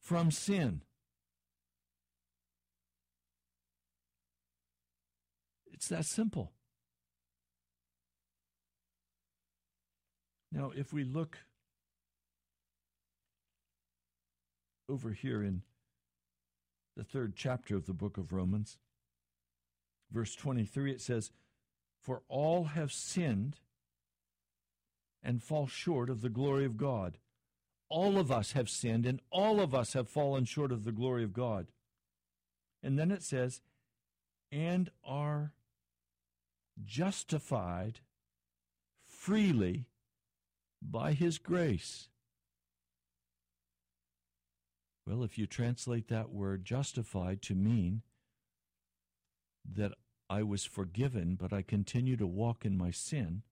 from 0.00 0.30
sin. 0.30 0.82
It's 5.84 5.90
that 5.90 6.06
simple. 6.06 6.50
Now, 10.50 10.72
if 10.74 10.94
we 10.94 11.04
look 11.04 11.36
over 14.88 15.10
here 15.10 15.42
in 15.42 15.60
the 16.96 17.04
third 17.04 17.34
chapter 17.36 17.76
of 17.76 17.84
the 17.84 17.92
book 17.92 18.16
of 18.16 18.32
Romans, 18.32 18.78
verse 20.10 20.34
23, 20.34 20.92
it 20.92 21.02
says, 21.02 21.32
For 22.00 22.22
all 22.28 22.64
have 22.64 22.90
sinned 22.90 23.58
and 25.22 25.42
fall 25.42 25.66
short 25.66 26.08
of 26.08 26.22
the 26.22 26.30
glory 26.30 26.64
of 26.64 26.78
God. 26.78 27.18
all 27.90 28.16
of 28.16 28.32
us 28.32 28.52
have 28.52 28.70
sinned 28.70 29.04
and 29.04 29.20
all 29.30 29.60
of 29.60 29.74
us 29.74 29.92
have 29.92 30.08
fallen 30.08 30.46
short 30.46 30.72
of 30.72 30.84
the 30.84 30.92
glory 30.92 31.24
of 31.24 31.34
God. 31.34 31.66
And 32.82 32.98
then 32.98 33.10
it 33.10 33.22
says, 33.22 33.60
and 34.50 34.88
are 35.04 35.52
justified 36.82 38.00
freely 39.06 39.86
by 40.82 41.12
his 41.12 41.38
grace. 41.38 42.08
Well, 45.06 45.22
if 45.22 45.36
you 45.36 45.46
translate 45.46 46.08
that 46.08 46.30
word 46.30 46.64
justified 46.64 47.42
to 47.42 47.54
mean 47.54 48.02
that 49.70 49.92
I 50.30 50.42
was 50.42 50.64
forgiven, 50.64 51.36
but 51.40 51.52
I 51.52 51.62
continue 51.62 52.16
to 52.16 52.26
walk 52.26 52.64
in 52.64 52.76
my 52.76 52.90
sin, 52.90 53.42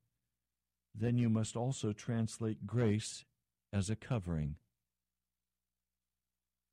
then 0.95 1.19
you 1.19 1.29
must 1.29 1.57
also 1.57 1.93
translate 1.93 2.67
grace 2.67 3.25
as 3.73 3.91
a 3.91 3.97
covering. 3.97 4.57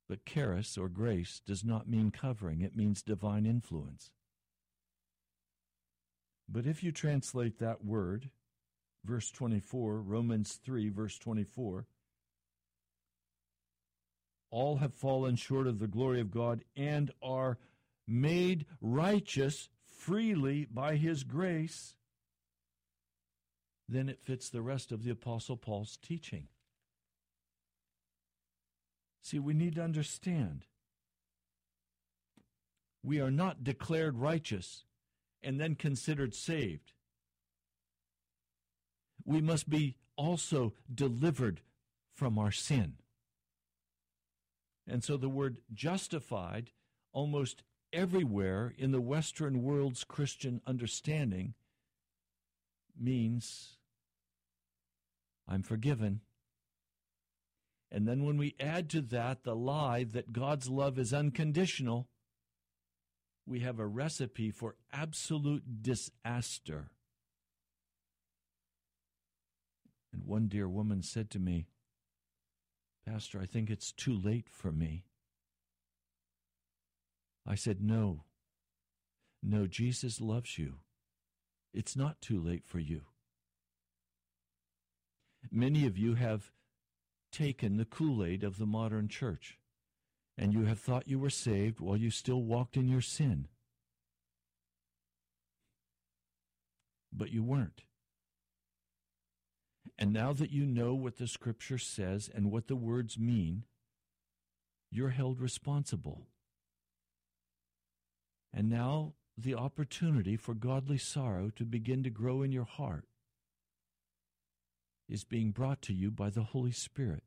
But 0.08 0.26
charis 0.26 0.76
or 0.76 0.88
grace 0.88 1.40
does 1.46 1.64
not 1.64 1.88
mean 1.88 2.10
covering, 2.10 2.62
it 2.62 2.76
means 2.76 3.02
divine 3.02 3.46
influence. 3.46 4.10
But 6.50 6.66
if 6.66 6.82
you 6.82 6.90
translate 6.90 7.58
that 7.58 7.84
word, 7.84 8.30
verse 9.04 9.30
24, 9.30 10.00
Romans 10.00 10.58
3, 10.64 10.88
verse 10.88 11.16
24, 11.18 11.86
all 14.50 14.78
have 14.78 14.92
fallen 14.92 15.36
short 15.36 15.68
of 15.68 15.78
the 15.78 15.86
glory 15.86 16.20
of 16.20 16.32
God 16.32 16.64
and 16.76 17.12
are 17.22 17.58
made 18.08 18.66
righteous 18.80 19.68
freely 19.84 20.64
by 20.64 20.96
his 20.96 21.22
grace, 21.22 21.94
then 23.88 24.08
it 24.08 24.20
fits 24.20 24.48
the 24.48 24.62
rest 24.62 24.90
of 24.90 25.04
the 25.04 25.10
Apostle 25.10 25.56
Paul's 25.56 25.98
teaching. 26.02 26.48
See, 29.22 29.38
we 29.38 29.54
need 29.54 29.76
to 29.76 29.84
understand 29.84 30.64
we 33.04 33.20
are 33.20 33.30
not 33.30 33.62
declared 33.62 34.18
righteous 34.18 34.84
and 35.42 35.60
then 35.60 35.74
considered 35.74 36.34
saved. 36.34 36.92
We 39.24 39.40
must 39.40 39.68
be 39.68 39.96
also 40.16 40.74
delivered 40.92 41.60
from 42.14 42.38
our 42.38 42.50
sin. 42.50 42.94
And 44.86 45.04
so 45.04 45.16
the 45.16 45.28
word 45.28 45.58
justified, 45.72 46.70
almost 47.12 47.62
everywhere 47.92 48.74
in 48.76 48.92
the 48.92 49.00
Western 49.00 49.62
world's 49.62 50.04
Christian 50.04 50.60
understanding, 50.66 51.54
means 52.98 53.78
I'm 55.48 55.62
forgiven. 55.62 56.20
And 57.90 58.06
then 58.06 58.24
when 58.24 58.36
we 58.36 58.54
add 58.60 58.88
to 58.90 59.00
that 59.00 59.42
the 59.42 59.56
lie 59.56 60.04
that 60.04 60.32
God's 60.32 60.68
love 60.68 60.98
is 60.98 61.12
unconditional, 61.12 62.08
we 63.50 63.60
have 63.60 63.80
a 63.80 63.86
recipe 63.86 64.52
for 64.52 64.76
absolute 64.92 65.82
disaster. 65.82 66.90
And 70.12 70.24
one 70.24 70.46
dear 70.46 70.68
woman 70.68 71.02
said 71.02 71.30
to 71.30 71.40
me, 71.40 71.66
Pastor, 73.04 73.40
I 73.40 73.46
think 73.46 73.68
it's 73.68 73.90
too 73.90 74.16
late 74.16 74.48
for 74.48 74.70
me. 74.70 75.04
I 77.44 77.56
said, 77.56 77.82
No. 77.82 78.22
No, 79.42 79.66
Jesus 79.66 80.20
loves 80.20 80.58
you. 80.58 80.74
It's 81.74 81.96
not 81.96 82.20
too 82.20 82.40
late 82.40 82.64
for 82.66 82.78
you. 82.78 83.02
Many 85.50 85.86
of 85.86 85.96
you 85.96 86.14
have 86.14 86.52
taken 87.32 87.78
the 87.78 87.86
Kool 87.86 88.22
Aid 88.22 88.44
of 88.44 88.58
the 88.58 88.66
modern 88.66 89.08
church, 89.08 89.58
and 90.36 90.52
you 90.52 90.64
have 90.64 90.80
thought 90.80 91.08
you 91.08 91.18
were 91.18 91.30
saved 91.30 91.80
while 91.80 91.96
you 91.96 92.10
still 92.10 92.42
walked 92.42 92.76
in 92.76 92.88
your 92.88 93.00
sin. 93.00 93.48
But 97.12 97.30
you 97.30 97.42
weren't. 97.42 97.82
And 99.98 100.12
now 100.12 100.32
that 100.32 100.50
you 100.50 100.64
know 100.64 100.94
what 100.94 101.18
the 101.18 101.26
scripture 101.26 101.78
says 101.78 102.30
and 102.32 102.50
what 102.50 102.68
the 102.68 102.76
words 102.76 103.18
mean, 103.18 103.64
you're 104.90 105.10
held 105.10 105.40
responsible. 105.40 106.26
And 108.52 108.70
now 108.70 109.12
the 109.36 109.54
opportunity 109.54 110.36
for 110.36 110.54
godly 110.54 110.98
sorrow 110.98 111.50
to 111.56 111.64
begin 111.64 112.02
to 112.02 112.10
grow 112.10 112.42
in 112.42 112.52
your 112.52 112.64
heart 112.64 113.04
is 115.08 115.24
being 115.24 115.50
brought 115.50 115.82
to 115.82 115.92
you 115.92 116.10
by 116.10 116.30
the 116.30 116.44
Holy 116.44 116.72
Spirit. 116.72 117.24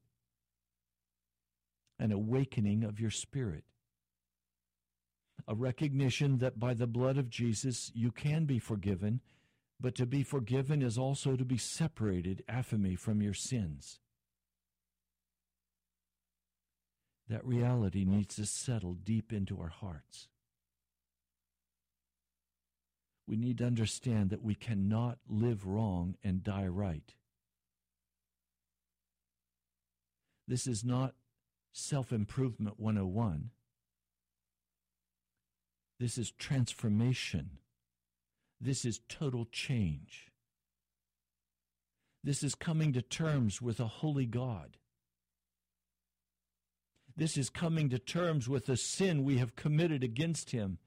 An 2.00 2.12
awakening 2.12 2.84
of 2.84 3.00
your 3.00 3.12
spirit. 3.12 3.64
A 5.48 5.56
recognition 5.56 6.38
that 6.40 6.60
by 6.60 6.74
the 6.74 6.88
blood 6.88 7.18
of 7.18 7.30
Jesus 7.30 7.92
you 7.94 8.12
can 8.12 8.46
be 8.46 8.60
forgiven 8.60 9.22
but 9.84 9.96
to 9.96 10.06
be 10.06 10.24
forgiven 10.24 10.82
is 10.82 10.98
also 10.98 11.36
to 11.36 11.44
be 11.44 11.58
separated, 11.58 12.42
aphiemi, 12.48 12.98
from 12.98 13.22
your 13.22 13.34
sins. 13.34 14.00
That 17.28 17.46
reality 17.46 18.06
needs 18.06 18.36
to 18.36 18.46
settle 18.46 18.94
deep 18.94 19.34
into 19.34 19.60
our 19.60 19.68
hearts. 19.68 20.30
We 23.28 23.36
need 23.36 23.58
to 23.58 23.66
understand 23.66 24.30
that 24.30 24.42
we 24.42 24.56
cannot 24.56 25.18
live 25.28 25.68
wrong 25.68 26.16
and 26.24 26.44
die 26.44 26.68
right. 26.68 27.14
This 30.48 30.66
is 30.66 30.86
not 30.86 31.14
self 31.74 32.14
improvement 32.14 32.80
101. 32.80 33.50
This 36.00 36.18
is 36.18 36.32
transformation 36.32 37.58
this 38.64 38.86
is 38.86 39.02
total 39.10 39.46
change. 39.52 40.32
This 42.24 42.44
is 42.44 42.56
coming 42.56 42.94
to 42.94 43.02
terms 43.02 43.62
with 43.62 43.82
a 43.82 43.88
holy 43.88 44.26
God. 44.26 44.78
This 47.18 47.38
is 47.38 47.50
coming 47.50 47.90
to 47.90 48.00
terms 48.00 48.48
with 48.48 48.66
the 48.66 48.78
sin 48.78 49.26
we 49.26 49.38
have 49.38 49.58
committed 49.58 50.02
against 50.02 50.52
him, 50.52 50.78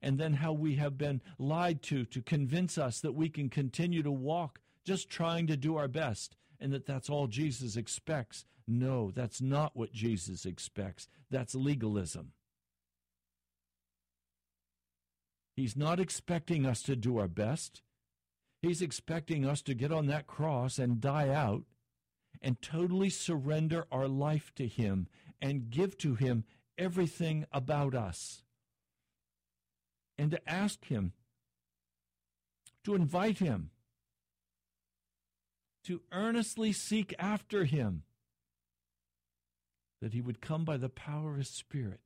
and 0.00 0.16
then 0.16 0.34
how 0.34 0.52
we 0.52 0.76
have 0.76 0.96
been 0.96 1.20
lied 1.38 1.82
to 1.82 2.04
to 2.06 2.22
convince 2.22 2.78
us 2.78 3.00
that 3.00 3.14
we 3.14 3.28
can 3.28 3.50
continue 3.50 4.02
to 4.04 4.12
walk 4.12 4.60
just 4.84 5.10
trying 5.10 5.48
to 5.48 5.56
do 5.56 5.76
our 5.76 5.88
best 5.88 6.36
and 6.60 6.72
that 6.72 6.86
that's 6.86 7.10
all 7.10 7.26
Jesus 7.26 7.76
expects. 7.76 8.44
No, 8.66 9.10
that's 9.10 9.40
not 9.40 9.76
what 9.76 9.92
Jesus 9.92 10.46
expects. 10.46 11.08
That's 11.30 11.54
legalism. 11.54 12.32
He's 15.54 15.76
not 15.76 16.00
expecting 16.00 16.66
us 16.66 16.82
to 16.82 16.96
do 16.96 17.18
our 17.18 17.28
best. 17.28 17.82
He's 18.62 18.82
expecting 18.82 19.46
us 19.46 19.62
to 19.62 19.74
get 19.74 19.92
on 19.92 20.06
that 20.06 20.26
cross 20.26 20.78
and 20.78 21.00
die 21.00 21.28
out 21.28 21.64
and 22.40 22.60
totally 22.60 23.10
surrender 23.10 23.86
our 23.92 24.08
life 24.08 24.52
to 24.56 24.66
Him 24.66 25.06
and 25.40 25.70
give 25.70 25.96
to 25.98 26.14
Him 26.14 26.44
everything 26.76 27.44
about 27.52 27.94
us. 27.94 28.42
And 30.18 30.30
to 30.30 30.48
ask 30.48 30.86
Him, 30.86 31.12
to 32.84 32.94
invite 32.94 33.38
Him, 33.38 33.70
to 35.84 36.00
earnestly 36.12 36.72
seek 36.72 37.14
after 37.18 37.64
Him, 37.64 38.02
that 40.04 40.12
He 40.12 40.20
would 40.20 40.42
come 40.42 40.66
by 40.66 40.76
the 40.76 40.90
power 40.90 41.30
of 41.30 41.38
His 41.38 41.48
Spirit 41.48 42.00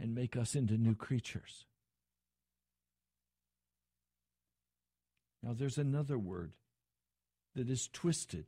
and 0.00 0.16
make 0.16 0.36
us 0.36 0.56
into 0.56 0.76
new 0.76 0.96
creatures. 0.96 1.64
Now, 5.44 5.52
there's 5.52 5.78
another 5.78 6.18
word 6.18 6.54
that 7.54 7.70
is 7.70 7.88
twisted. 7.92 8.46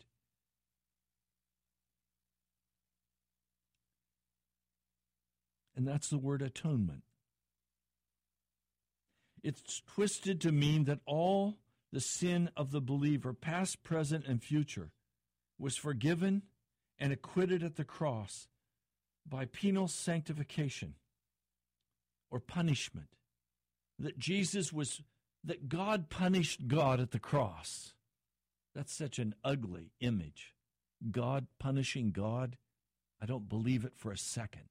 And 5.77 5.87
that's 5.87 6.09
the 6.09 6.19
word 6.19 6.43
atonement. 6.43 7.05
It's 9.45 9.81
twisted 9.95 10.41
to 10.41 10.51
mean 10.51 10.87
that 10.87 10.99
all 11.07 11.59
the 11.93 12.01
sin 12.01 12.51
of 12.57 12.73
the 12.73 12.81
believer, 12.81 13.33
past, 13.33 13.85
present, 13.85 14.27
and 14.27 14.43
future, 14.43 14.91
was 15.57 15.77
forgiven 15.77 16.43
and 17.03 17.13
acquitted 17.13 17.65
at 17.65 17.75
the 17.75 17.85
cross 17.85 18.47
by 19.29 19.45
penal 19.45 19.89
sanctification 19.89 20.95
or 22.31 22.39
punishment. 22.39 23.09
That 23.99 24.21
Jesus 24.21 24.73
was 24.73 25.03
that 25.43 25.69
God 25.69 26.09
punished 26.09 26.69
God 26.69 27.01
at 27.01 27.11
the 27.11 27.19
cross. 27.19 27.95
That's 28.73 28.97
such 28.97 29.19
an 29.19 29.35
ugly 29.43 29.91
image. 29.99 30.55
God 31.11 31.49
punishing 31.59 32.13
God. 32.13 32.57
I 33.21 33.27
don't 33.27 33.49
believe 33.49 33.85
it 33.85 33.95
for 33.97 34.13
a 34.13 34.17
second. 34.17 34.69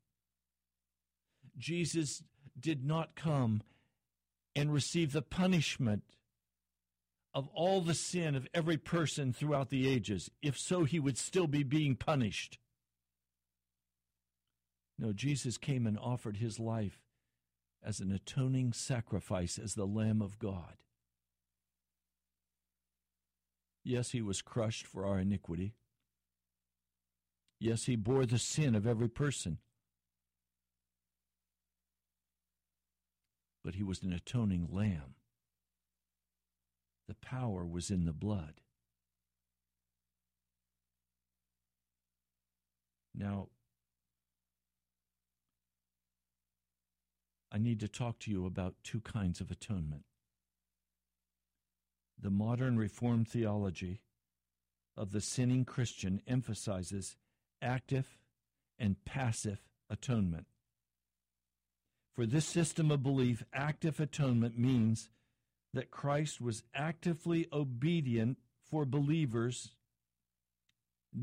Jesus 1.57 2.23
did 2.57 2.85
not 2.85 3.13
come 3.17 3.61
and 4.55 4.71
receive 4.71 5.11
the 5.11 5.21
punishment 5.21 6.03
of 7.33 7.47
all 7.53 7.81
the 7.81 7.93
sin 7.93 8.35
of 8.35 8.47
every 8.53 8.77
person 8.77 9.31
throughout 9.31 9.69
the 9.69 9.87
ages. 9.87 10.29
If 10.41 10.57
so, 10.57 10.83
he 10.83 10.99
would 10.99 11.17
still 11.17 11.47
be 11.47 11.63
being 11.63 11.95
punished. 11.95 12.59
No, 14.99 15.13
Jesus 15.13 15.57
came 15.57 15.87
and 15.87 15.97
offered 15.97 16.37
his 16.37 16.59
life 16.59 16.99
as 17.83 17.99
an 17.99 18.11
atoning 18.11 18.73
sacrifice, 18.73 19.57
as 19.57 19.73
the 19.73 19.87
Lamb 19.87 20.21
of 20.21 20.37
God. 20.37 20.75
Yes, 23.83 24.11
he 24.11 24.21
was 24.21 24.41
crushed 24.41 24.85
for 24.85 25.05
our 25.05 25.19
iniquity. 25.19 25.73
Yes, 27.59 27.85
he 27.85 27.95
bore 27.95 28.25
the 28.25 28.37
sin 28.37 28.75
of 28.75 28.85
every 28.85 29.09
person. 29.09 29.57
But 33.63 33.75
he 33.75 33.83
was 33.83 34.03
an 34.03 34.13
atoning 34.13 34.67
lamb. 34.71 35.15
The 37.11 37.15
power 37.15 37.65
was 37.65 37.91
in 37.91 38.05
the 38.05 38.13
blood. 38.13 38.61
Now, 43.13 43.49
I 47.51 47.57
need 47.57 47.81
to 47.81 47.89
talk 47.89 48.19
to 48.19 48.31
you 48.31 48.45
about 48.45 48.75
two 48.81 49.01
kinds 49.01 49.41
of 49.41 49.51
atonement. 49.51 50.05
The 52.17 52.29
modern 52.29 52.77
Reformed 52.77 53.27
theology 53.27 53.99
of 54.95 55.11
the 55.11 55.19
sinning 55.19 55.65
Christian 55.65 56.21
emphasizes 56.25 57.17
active 57.61 58.17
and 58.79 59.03
passive 59.03 59.59
atonement. 59.89 60.45
For 62.15 62.25
this 62.25 62.45
system 62.45 62.89
of 62.89 63.03
belief, 63.03 63.43
active 63.51 63.99
atonement 63.99 64.57
means 64.57 65.09
that 65.73 65.91
Christ 65.91 66.41
was 66.41 66.63
actively 66.73 67.47
obedient 67.51 68.37
for 68.69 68.85
believers 68.85 69.75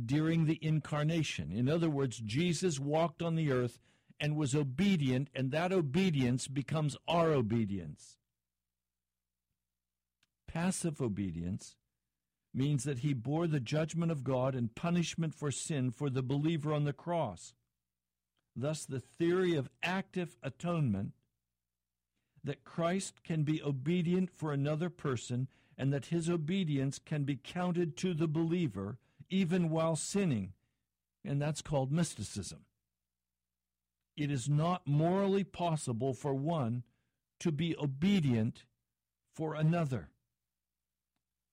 during 0.05 0.45
the 0.45 0.59
incarnation. 0.63 1.53
In 1.53 1.69
other 1.69 1.91
words, 1.91 2.19
Jesus 2.19 2.79
walked 2.79 3.23
on 3.23 3.35
the 3.37 3.51
earth 3.51 3.81
and 4.21 4.37
was 4.37 4.55
obedient, 4.55 5.29
and 5.35 5.51
that 5.51 5.73
obedience 5.73 6.49
becomes 6.49 6.97
our 7.07 7.33
obedience. 7.33 8.17
Passive 10.47 11.01
obedience 11.01 11.77
means 12.55 12.85
that 12.85 13.01
he 13.01 13.13
bore 13.13 13.47
the 13.47 13.61
judgment 13.61 14.11
of 14.11 14.25
God 14.25 14.55
and 14.55 14.75
punishment 14.75 15.35
for 15.35 15.51
sin 15.51 15.91
for 15.91 16.11
the 16.11 16.23
believer 16.23 16.73
on 16.73 16.85
the 16.85 16.93
cross. 16.93 17.55
Thus, 18.57 18.85
the 18.85 19.01
theory 19.01 19.55
of 19.55 19.71
active 19.83 20.37
atonement 20.43 21.13
that 22.45 22.65
Christ 22.65 23.23
can 23.23 23.43
be 23.43 23.63
obedient 23.63 24.31
for 24.31 24.53
another 24.53 24.91
person 24.91 25.49
and 25.77 25.93
that 25.93 26.07
his 26.07 26.29
obedience 26.29 26.99
can 26.99 27.25
be 27.25 27.37
counted 27.37 27.97
to 27.99 28.15
the 28.15 28.29
believer 28.29 28.99
even 29.31 29.71
while 29.71 29.97
sinning. 29.97 30.53
And 31.25 31.41
that's 31.41 31.63
called 31.63 31.93
mysticism. 31.93 32.65
It 34.17 34.31
is 34.31 34.49
not 34.49 34.87
morally 34.87 35.45
possible 35.45 36.15
for 36.15 36.35
one 36.35 36.83
to 37.41 37.53
be 37.53 37.77
obedient 37.79 38.65
for 39.33 39.55
another. 39.55 40.11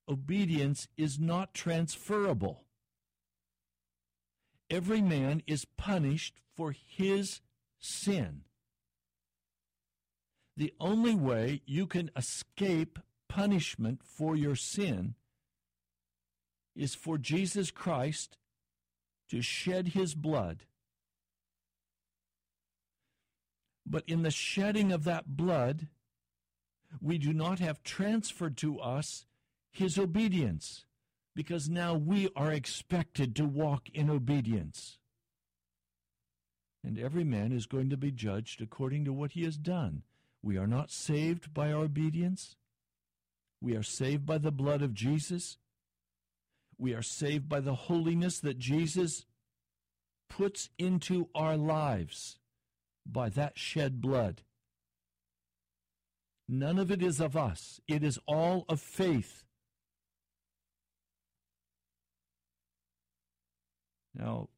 Obedience 0.10 0.88
is 0.98 1.20
not 1.20 1.54
transferable. 1.54 2.64
Every 4.70 5.02
man 5.02 5.44
is 5.46 5.66
punished 5.66 6.40
for 6.56 6.72
his 6.72 7.42
sin. 7.78 8.42
The 10.58 10.74
only 10.80 11.16
way 11.16 11.62
you 11.66 11.86
can 11.86 12.12
escape 12.16 13.00
punishment 13.28 14.02
for 14.04 14.36
your 14.36 14.56
sin 14.56 15.16
is 16.76 16.96
for 16.96 17.18
Jesus 17.18 17.72
Christ 17.72 18.38
to 19.30 19.42
shed 19.42 19.90
his 19.90 20.14
blood. 20.14 20.64
But 23.86 24.04
in 24.08 24.24
the 24.24 24.32
shedding 24.32 24.92
of 24.92 25.04
that 25.04 25.36
blood, 25.36 25.88
we 27.02 27.18
do 27.18 27.34
not 27.34 27.60
have 27.60 27.84
transferred 27.84 28.58
to 28.58 28.80
us 28.80 29.26
his 29.72 29.98
obedience, 29.98 30.86
because 31.36 31.70
now 31.70 31.94
we 31.94 32.30
are 32.36 32.52
expected 32.52 33.36
to 33.36 33.46
walk 33.46 33.90
in 33.90 34.10
obedience. 34.10 35.00
And 36.84 36.98
every 36.98 37.26
man 37.26 37.52
is 37.52 37.66
going 37.66 37.90
to 37.90 37.98
be 37.98 38.12
judged 38.12 38.62
according 38.62 39.04
to 39.06 39.14
what 39.14 39.32
he 39.32 39.44
has 39.44 39.58
done. 39.58 40.04
We 40.46 40.58
are 40.58 40.68
not 40.68 40.92
saved 40.92 41.56
by 41.56 41.74
our 41.74 41.82
obedience. 41.82 42.56
We 43.60 43.76
are 43.76 43.82
saved 43.82 44.28
by 44.28 44.38
the 44.38 44.52
blood 44.52 44.84
of 44.84 44.94
Jesus. 44.94 45.58
We 46.78 46.94
are 46.94 47.02
saved 47.02 47.50
by 47.50 47.62
the 47.62 47.74
holiness 47.74 48.40
that 48.42 48.60
Jesus 48.60 49.26
puts 50.30 50.70
into 50.78 51.30
our 51.34 51.58
lives 51.58 52.38
by 53.08 53.30
that 53.30 53.58
shed 53.58 54.00
blood. 54.00 54.44
None 56.48 56.78
of 56.78 56.92
it 56.92 57.02
is 57.02 57.20
of 57.20 57.36
us, 57.36 57.82
it 57.88 58.04
is 58.04 58.20
all 58.28 58.66
of 58.70 58.80
faith. 58.80 59.46
Now, 64.14 64.50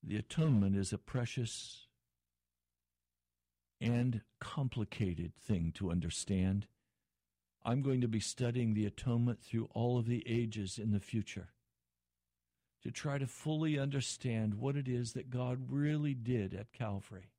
the 0.00 0.16
atonement 0.16 0.76
is 0.76 0.92
a 0.92 0.98
precious 0.98 1.88
and 3.80 4.22
complicated 4.40 5.34
thing 5.36 5.72
to 5.76 5.90
understand. 5.90 6.66
I'm 7.64 7.82
going 7.82 8.00
to 8.00 8.08
be 8.08 8.20
studying 8.20 8.74
the 8.74 8.86
atonement 8.86 9.40
through 9.42 9.68
all 9.72 9.98
of 9.98 10.06
the 10.06 10.24
ages 10.26 10.78
in 10.78 10.92
the 10.92 11.00
future 11.00 11.48
to 12.82 12.90
try 12.90 13.16
to 13.16 13.26
fully 13.26 13.78
understand 13.78 14.54
what 14.54 14.76
it 14.76 14.86
is 14.86 15.14
that 15.14 15.30
God 15.30 15.58
really 15.70 16.12
did 16.12 16.52
at 16.52 16.72
Calvary. 16.72 17.30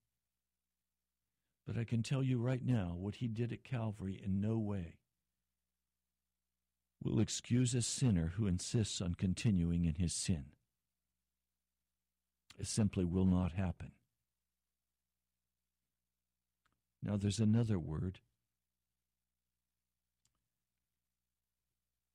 But 1.68 1.78
I 1.78 1.84
can 1.84 2.02
tell 2.02 2.24
you 2.24 2.40
right 2.40 2.66
now 2.66 2.96
what 2.98 3.16
he 3.16 3.28
did 3.28 3.52
at 3.52 3.64
Calvary 3.64 4.20
in 4.24 4.42
no 4.42 4.58
way 4.58 4.96
will 7.04 7.20
excuse 7.20 7.76
a 7.76 7.82
sinner 7.84 8.34
who 8.36 8.48
insists 8.48 9.02
on 9.02 9.14
continuing 9.14 9.86
in 9.86 9.96
his 9.96 10.14
sin. 10.14 10.46
It 12.58 12.68
simply 12.68 13.06
will 13.06 13.26
not 13.26 13.52
happen. 13.52 13.92
Now, 17.06 17.18
there's 17.18 17.40
another 17.40 17.78
word. 17.78 18.20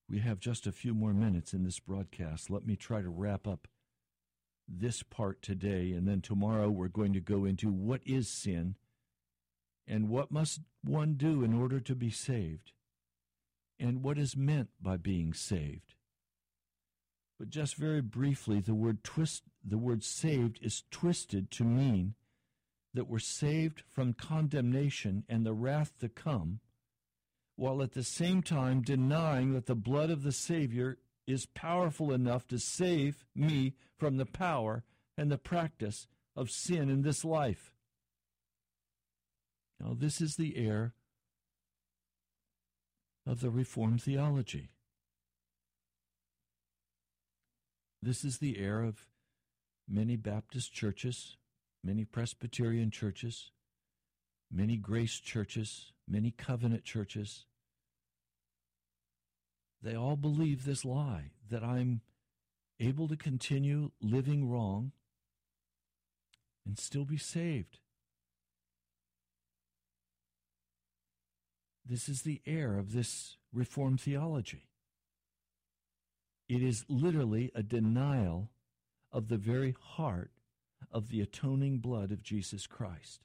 We 0.08 0.18
have 0.18 0.40
just 0.40 0.66
a 0.66 0.72
few 0.72 0.92
more 0.92 1.14
minutes 1.14 1.54
in 1.54 1.62
this 1.62 1.78
broadcast. 1.78 2.50
Let 2.50 2.66
me 2.66 2.74
try 2.74 3.00
to 3.00 3.08
wrap 3.08 3.46
up 3.46 3.68
this 4.66 5.04
part 5.04 5.42
today, 5.42 5.92
and 5.92 6.08
then 6.08 6.20
tomorrow 6.20 6.68
we're 6.68 6.88
going 6.88 7.12
to 7.12 7.20
go 7.20 7.44
into 7.44 7.70
what 7.70 8.00
is 8.04 8.28
sin 8.28 8.74
and 9.86 10.08
what 10.08 10.32
must 10.32 10.60
one 10.82 11.14
do 11.14 11.44
in 11.44 11.54
order 11.54 11.78
to 11.78 11.94
be 11.94 12.10
saved 12.10 12.72
and 13.78 14.02
what 14.02 14.18
is 14.18 14.36
meant 14.36 14.70
by 14.82 14.96
being 14.96 15.32
saved. 15.32 15.94
But 17.38 17.48
just 17.50 17.76
very 17.76 18.02
briefly, 18.02 18.60
the 18.60 18.74
word 18.74 19.04
twist 19.04 19.44
the 19.64 19.78
word 19.78 20.02
saved 20.02 20.58
is 20.62 20.82
twisted 20.90 21.50
to 21.52 21.64
mean 21.64 22.14
that 22.94 23.08
we're 23.08 23.18
saved 23.18 23.82
from 23.88 24.12
condemnation 24.12 25.24
and 25.28 25.44
the 25.44 25.52
wrath 25.52 25.92
to 26.00 26.08
come, 26.08 26.60
while 27.56 27.82
at 27.82 27.92
the 27.92 28.02
same 28.02 28.42
time 28.42 28.82
denying 28.82 29.52
that 29.52 29.66
the 29.66 29.74
blood 29.74 30.10
of 30.10 30.22
the 30.22 30.32
Savior 30.32 30.98
is 31.26 31.46
powerful 31.46 32.12
enough 32.12 32.46
to 32.48 32.58
save 32.58 33.24
me 33.34 33.74
from 33.96 34.16
the 34.16 34.26
power 34.26 34.82
and 35.16 35.30
the 35.30 35.38
practice 35.38 36.06
of 36.34 36.50
sin 36.50 36.88
in 36.88 37.02
this 37.02 37.24
life. 37.24 37.72
Now, 39.78 39.94
this 39.94 40.20
is 40.20 40.36
the 40.36 40.56
air 40.56 40.94
of 43.26 43.40
the 43.40 43.50
Reformed 43.50 44.02
theology. 44.02 44.70
This 48.02 48.24
is 48.24 48.38
the 48.38 48.58
air 48.58 48.82
of 48.82 49.06
many 49.88 50.16
Baptist 50.16 50.72
churches, 50.72 51.36
many 51.82 52.04
Presbyterian 52.04 52.90
churches, 52.90 53.50
many 54.50 54.76
grace 54.76 55.18
churches, 55.18 55.92
many 56.08 56.30
covenant 56.30 56.84
churches. 56.84 57.46
They 59.82 59.94
all 59.94 60.16
believe 60.16 60.64
this 60.64 60.84
lie 60.84 61.32
that 61.50 61.62
I'm 61.62 62.02
able 62.78 63.08
to 63.08 63.16
continue 63.16 63.90
living 64.00 64.48
wrong 64.48 64.92
and 66.66 66.78
still 66.78 67.04
be 67.04 67.16
saved. 67.16 67.78
This 71.84 72.08
is 72.08 72.22
the 72.22 72.40
air 72.46 72.78
of 72.78 72.92
this 72.92 73.36
Reformed 73.52 74.00
theology. 74.00 74.68
It 76.48 76.62
is 76.62 76.84
literally 76.88 77.50
a 77.54 77.64
denial 77.64 78.50
of 79.10 79.28
the 79.28 79.36
very 79.36 79.74
heart 79.80 80.30
of 80.90 81.08
the 81.08 81.20
atoning 81.20 81.78
blood 81.78 82.10
of 82.10 82.22
Jesus 82.22 82.66
Christ. 82.66 83.20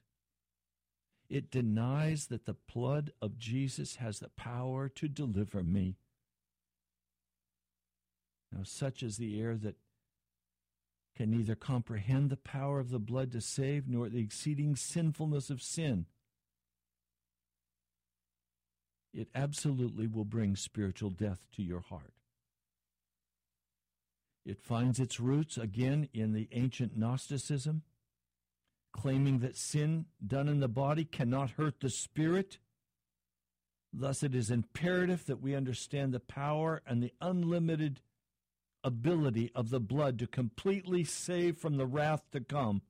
It 1.30 1.49
denies 1.49 2.28
that 2.28 2.45
the 2.45 2.55
blood 2.72 3.11
of 3.22 3.39
Jesus 3.39 3.95
has 3.95 4.20
the 4.20 4.30
power 4.30 4.88
to 4.89 5.07
deliver 5.07 5.63
me. 5.63 5.97
Now, 8.51 8.63
such 8.63 9.01
is 9.01 9.18
the 9.18 9.39
air 9.39 9.55
that 9.55 9.76
can 11.16 11.32
neither 11.32 11.55
comprehend 11.55 12.30
the 12.30 12.38
power 12.38 12.80
of 12.80 12.89
the 12.89 12.99
blood 12.99 13.32
to 13.32 13.41
save 13.41 13.88
nor 13.88 14.09
the 14.09 14.20
exceeding 14.20 14.76
sinfulness 14.76 15.49
of 15.49 15.61
sin. 15.61 16.05
It 19.13 19.30
absolutely 19.34 20.07
will 20.07 20.26
bring 20.26 20.55
spiritual 20.55 21.09
death 21.09 21.39
to 21.55 21.63
your 21.63 21.80
heart. 21.80 22.13
It 24.45 24.61
finds 24.61 24.99
its 24.99 25.19
roots 25.19 25.57
again 25.57 26.07
in 26.13 26.33
the 26.33 26.47
ancient 26.51 26.95
Gnosticism, 26.95 27.81
claiming 28.93 29.39
that 29.39 29.57
sin 29.57 30.05
done 30.25 30.47
in 30.47 30.59
the 30.59 30.67
body 30.67 31.03
cannot 31.03 31.51
hurt 31.51 31.79
the 31.79 31.89
spirit. 31.89 32.59
Thus, 33.91 34.21
it 34.21 34.35
is 34.35 34.51
imperative 34.51 35.25
that 35.25 35.41
we 35.41 35.55
understand 35.55 36.13
the 36.13 36.19
power 36.19 36.81
and 36.85 37.01
the 37.01 37.13
unlimited 37.19 38.01
ability 38.83 39.51
of 39.55 39.71
the 39.71 39.79
blood 39.79 40.19
to 40.19 40.27
completely 40.27 41.03
save 41.03 41.57
from 41.57 41.77
the 41.77 41.87
wrath 41.87 42.21
to 42.31 42.39
come 42.39 42.83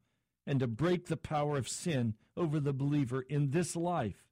and 0.45 0.59
to 0.59 0.67
break 0.67 1.07
the 1.07 1.17
power 1.17 1.57
of 1.57 1.69
sin 1.69 2.15
over 2.35 2.59
the 2.59 2.73
believer 2.73 3.21
in 3.21 3.51
this 3.51 3.75
life. 3.75 4.25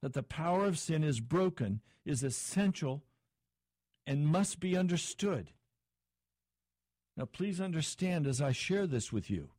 That 0.00 0.14
the 0.14 0.22
power 0.22 0.64
of 0.64 0.78
sin 0.78 1.04
is 1.04 1.20
broken 1.20 1.82
is 2.06 2.22
essential 2.22 3.02
and 4.06 4.26
must 4.26 4.58
be 4.58 4.76
understood. 4.76 5.50
Now, 7.16 7.26
please 7.26 7.60
understand 7.60 8.26
as 8.26 8.40
I 8.40 8.52
share 8.52 8.86
this 8.86 9.12
with 9.12 9.30
you. 9.30 9.50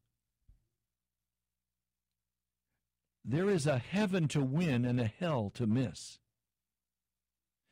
There 3.23 3.49
is 3.49 3.67
a 3.67 3.77
heaven 3.77 4.27
to 4.29 4.41
win 4.41 4.85
and 4.85 4.99
a 4.99 5.05
hell 5.05 5.51
to 5.55 5.67
miss. 5.67 6.19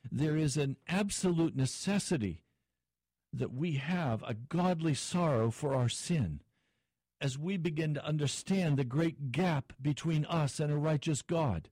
There 0.10 0.38
is 0.38 0.56
an 0.56 0.78
absolute 0.88 1.56
necessity 1.56 2.44
that 3.34 3.54
we 3.54 3.74
have 3.74 4.24
a 4.24 4.34
godly 4.34 4.94
sorrow 4.94 5.52
for 5.52 5.76
our 5.76 5.90
sin 5.90 6.42
as 7.20 7.38
we 7.38 7.58
begin 7.58 7.94
to 7.94 8.06
understand 8.06 8.78
the 8.78 8.84
great 8.84 9.32
gap 9.32 9.74
between 9.82 10.26
us 10.26 10.60
and 10.60 10.72
a 10.72 10.78
righteous 10.78 11.22
God. 11.22 11.70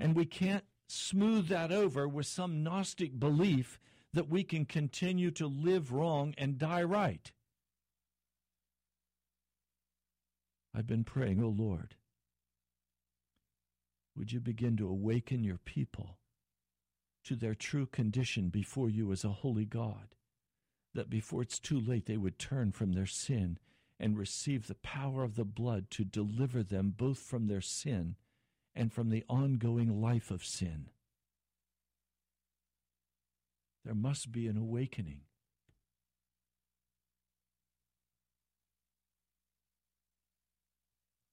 And 0.00 0.14
we 0.16 0.24
can't 0.24 0.64
smooth 0.88 1.48
that 1.48 1.70
over 1.70 2.08
with 2.08 2.26
some 2.26 2.62
Gnostic 2.62 3.18
belief 3.18 3.78
that 4.12 4.28
we 4.28 4.42
can 4.44 4.64
continue 4.64 5.30
to 5.32 5.46
live 5.46 5.92
wrong 5.92 6.34
and 6.38 6.58
die 6.58 6.82
right. 6.82 7.32
I've 10.74 10.86
been 10.86 11.04
praying, 11.04 11.42
oh 11.42 11.54
Lord, 11.56 11.96
would 14.16 14.32
you 14.32 14.40
begin 14.40 14.76
to 14.76 14.88
awaken 14.88 15.44
your 15.44 15.58
people 15.58 16.18
to 17.24 17.36
their 17.36 17.54
true 17.54 17.86
condition 17.86 18.48
before 18.48 18.88
you 18.88 19.12
as 19.12 19.24
a 19.24 19.28
holy 19.28 19.64
God? 19.64 20.14
that 20.94 21.10
before 21.10 21.42
it's 21.42 21.60
too 21.60 21.78
late 21.78 22.06
they 22.06 22.16
would 22.16 22.38
turn 22.38 22.72
from 22.72 22.92
their 22.92 23.06
sin 23.06 23.58
and 24.00 24.18
receive 24.18 24.66
the 24.66 24.74
power 24.76 25.22
of 25.22 25.36
the 25.36 25.44
blood 25.44 25.90
to 25.90 26.04
deliver 26.04 26.62
them 26.62 26.92
both 26.96 27.18
from 27.18 27.46
their 27.46 27.60
sin 27.60 28.16
and 28.74 28.92
from 28.92 29.10
the 29.10 29.24
ongoing 29.28 30.00
life 30.00 30.30
of 30.30 30.44
sin. 30.44 30.86
There 33.88 33.94
must 33.94 34.30
be 34.30 34.48
an 34.48 34.58
awakening. 34.58 35.22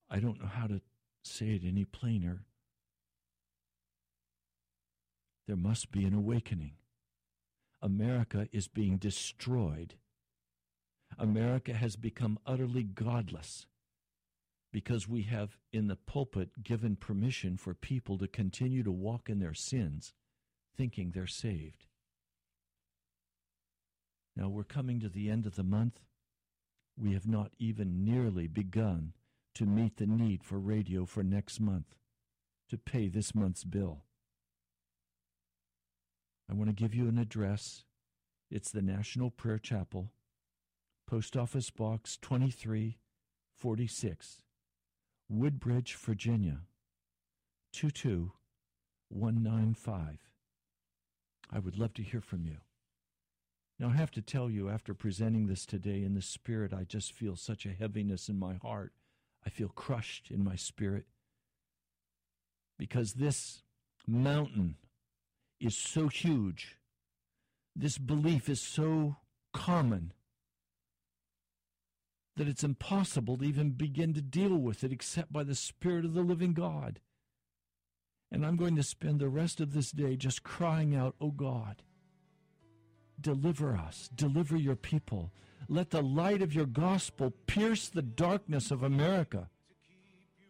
I 0.08 0.20
don't 0.20 0.40
know 0.40 0.48
how 0.48 0.66
to 0.66 0.80
say 1.22 1.48
it 1.48 1.64
any 1.66 1.84
plainer. 1.84 2.46
There 5.46 5.58
must 5.58 5.92
be 5.92 6.06
an 6.06 6.14
awakening. 6.14 6.76
America 7.82 8.48
is 8.52 8.68
being 8.68 8.96
destroyed. 8.96 9.96
America 11.18 11.74
has 11.74 11.96
become 11.96 12.38
utterly 12.46 12.84
godless 12.84 13.66
because 14.72 15.06
we 15.06 15.24
have 15.24 15.58
in 15.74 15.88
the 15.88 15.96
pulpit 15.96 16.62
given 16.62 16.96
permission 16.96 17.58
for 17.58 17.74
people 17.74 18.16
to 18.16 18.26
continue 18.26 18.82
to 18.82 18.90
walk 18.90 19.28
in 19.28 19.40
their 19.40 19.52
sins 19.52 20.14
thinking 20.74 21.10
they're 21.10 21.26
saved. 21.26 21.84
Now 24.36 24.48
we're 24.48 24.64
coming 24.64 25.00
to 25.00 25.08
the 25.08 25.30
end 25.30 25.46
of 25.46 25.56
the 25.56 25.64
month. 25.64 26.00
We 26.98 27.14
have 27.14 27.26
not 27.26 27.52
even 27.58 28.04
nearly 28.04 28.46
begun 28.46 29.14
to 29.54 29.64
meet 29.64 29.96
the 29.96 30.06
need 30.06 30.44
for 30.44 30.58
radio 30.58 31.06
for 31.06 31.22
next 31.22 31.60
month, 31.60 31.94
to 32.68 32.76
pay 32.76 33.08
this 33.08 33.34
month's 33.34 33.64
bill. 33.64 34.04
I 36.50 36.54
want 36.54 36.68
to 36.68 36.74
give 36.74 36.94
you 36.94 37.08
an 37.08 37.18
address. 37.18 37.84
It's 38.50 38.70
the 38.70 38.82
National 38.82 39.30
Prayer 39.30 39.58
Chapel, 39.58 40.12
Post 41.08 41.34
Office 41.36 41.70
Box 41.70 42.18
2346, 42.18 44.42
Woodbridge, 45.28 45.94
Virginia 45.94 46.60
22195. 47.72 50.18
I 51.50 51.58
would 51.58 51.78
love 51.78 51.94
to 51.94 52.02
hear 52.02 52.20
from 52.20 52.44
you. 52.44 52.58
Now, 53.78 53.88
I 53.90 53.96
have 53.96 54.10
to 54.12 54.22
tell 54.22 54.48
you, 54.48 54.70
after 54.70 54.94
presenting 54.94 55.46
this 55.46 55.66
today 55.66 56.02
in 56.02 56.14
the 56.14 56.22
Spirit, 56.22 56.72
I 56.72 56.84
just 56.84 57.12
feel 57.12 57.36
such 57.36 57.66
a 57.66 57.72
heaviness 57.72 58.28
in 58.28 58.38
my 58.38 58.54
heart. 58.54 58.92
I 59.44 59.50
feel 59.50 59.68
crushed 59.68 60.30
in 60.30 60.42
my 60.42 60.56
spirit 60.56 61.06
because 62.78 63.14
this 63.14 63.62
mountain 64.06 64.76
is 65.60 65.76
so 65.76 66.08
huge, 66.08 66.78
this 67.74 67.96
belief 67.96 68.48
is 68.48 68.60
so 68.60 69.16
common 69.52 70.12
that 72.36 72.48
it's 72.48 72.64
impossible 72.64 73.38
to 73.38 73.44
even 73.44 73.70
begin 73.70 74.12
to 74.14 74.20
deal 74.20 74.56
with 74.56 74.84
it 74.84 74.92
except 74.92 75.32
by 75.32 75.42
the 75.42 75.54
Spirit 75.54 76.04
of 76.04 76.12
the 76.12 76.22
living 76.22 76.52
God. 76.52 77.00
And 78.30 78.44
I'm 78.44 78.56
going 78.56 78.76
to 78.76 78.82
spend 78.82 79.20
the 79.20 79.28
rest 79.28 79.60
of 79.60 79.72
this 79.72 79.92
day 79.92 80.16
just 80.16 80.42
crying 80.42 80.94
out, 80.94 81.14
Oh 81.20 81.30
God, 81.30 81.82
deliver 83.20 83.76
us, 83.76 84.10
deliver 84.14 84.56
your 84.56 84.76
people. 84.76 85.32
Let 85.68 85.90
the 85.90 86.02
light 86.02 86.42
of 86.42 86.54
your 86.54 86.66
gospel 86.66 87.32
pierce 87.46 87.88
the 87.88 88.02
darkness 88.02 88.70
of 88.70 88.82
America 88.82 89.48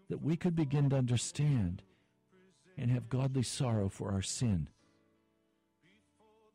that 0.08 0.22
we 0.22 0.36
could 0.36 0.54
begin 0.54 0.90
to 0.90 0.96
understand 0.96 1.82
and 2.76 2.90
have 2.90 3.08
godly 3.08 3.42
sorrow 3.42 3.88
for 3.88 4.12
our 4.12 4.22
sin. 4.22 4.68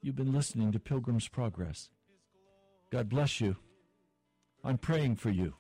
You've 0.02 0.16
been 0.16 0.34
listening 0.34 0.72
to 0.72 0.80
Pilgrim's 0.80 1.28
Progress. 1.28 1.90
God 2.92 3.10
bless 3.10 3.42
you. 3.42 3.56
I'm 4.64 4.78
praying 4.78 5.16
for 5.16 5.30
you. 5.30 5.56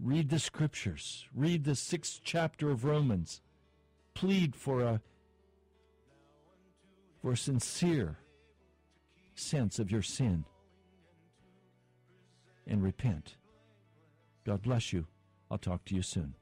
Read 0.00 0.30
the 0.30 0.38
scriptures. 0.38 1.26
Read 1.34 1.64
the 1.64 1.74
sixth 1.74 2.20
chapter 2.22 2.70
of 2.70 2.84
Romans. 2.84 3.42
Plead 4.14 4.54
for 4.54 4.82
a 4.82 5.00
for 7.20 7.34
sincere 7.34 8.18
sense 9.38 9.78
of 9.78 9.90
your 9.90 10.02
sin 10.02 10.44
and 12.66 12.82
repent. 12.82 13.36
God 14.44 14.62
bless 14.62 14.92
you. 14.92 15.06
I'll 15.50 15.58
talk 15.58 15.84
to 15.86 15.94
you 15.94 16.02
soon. 16.02 16.34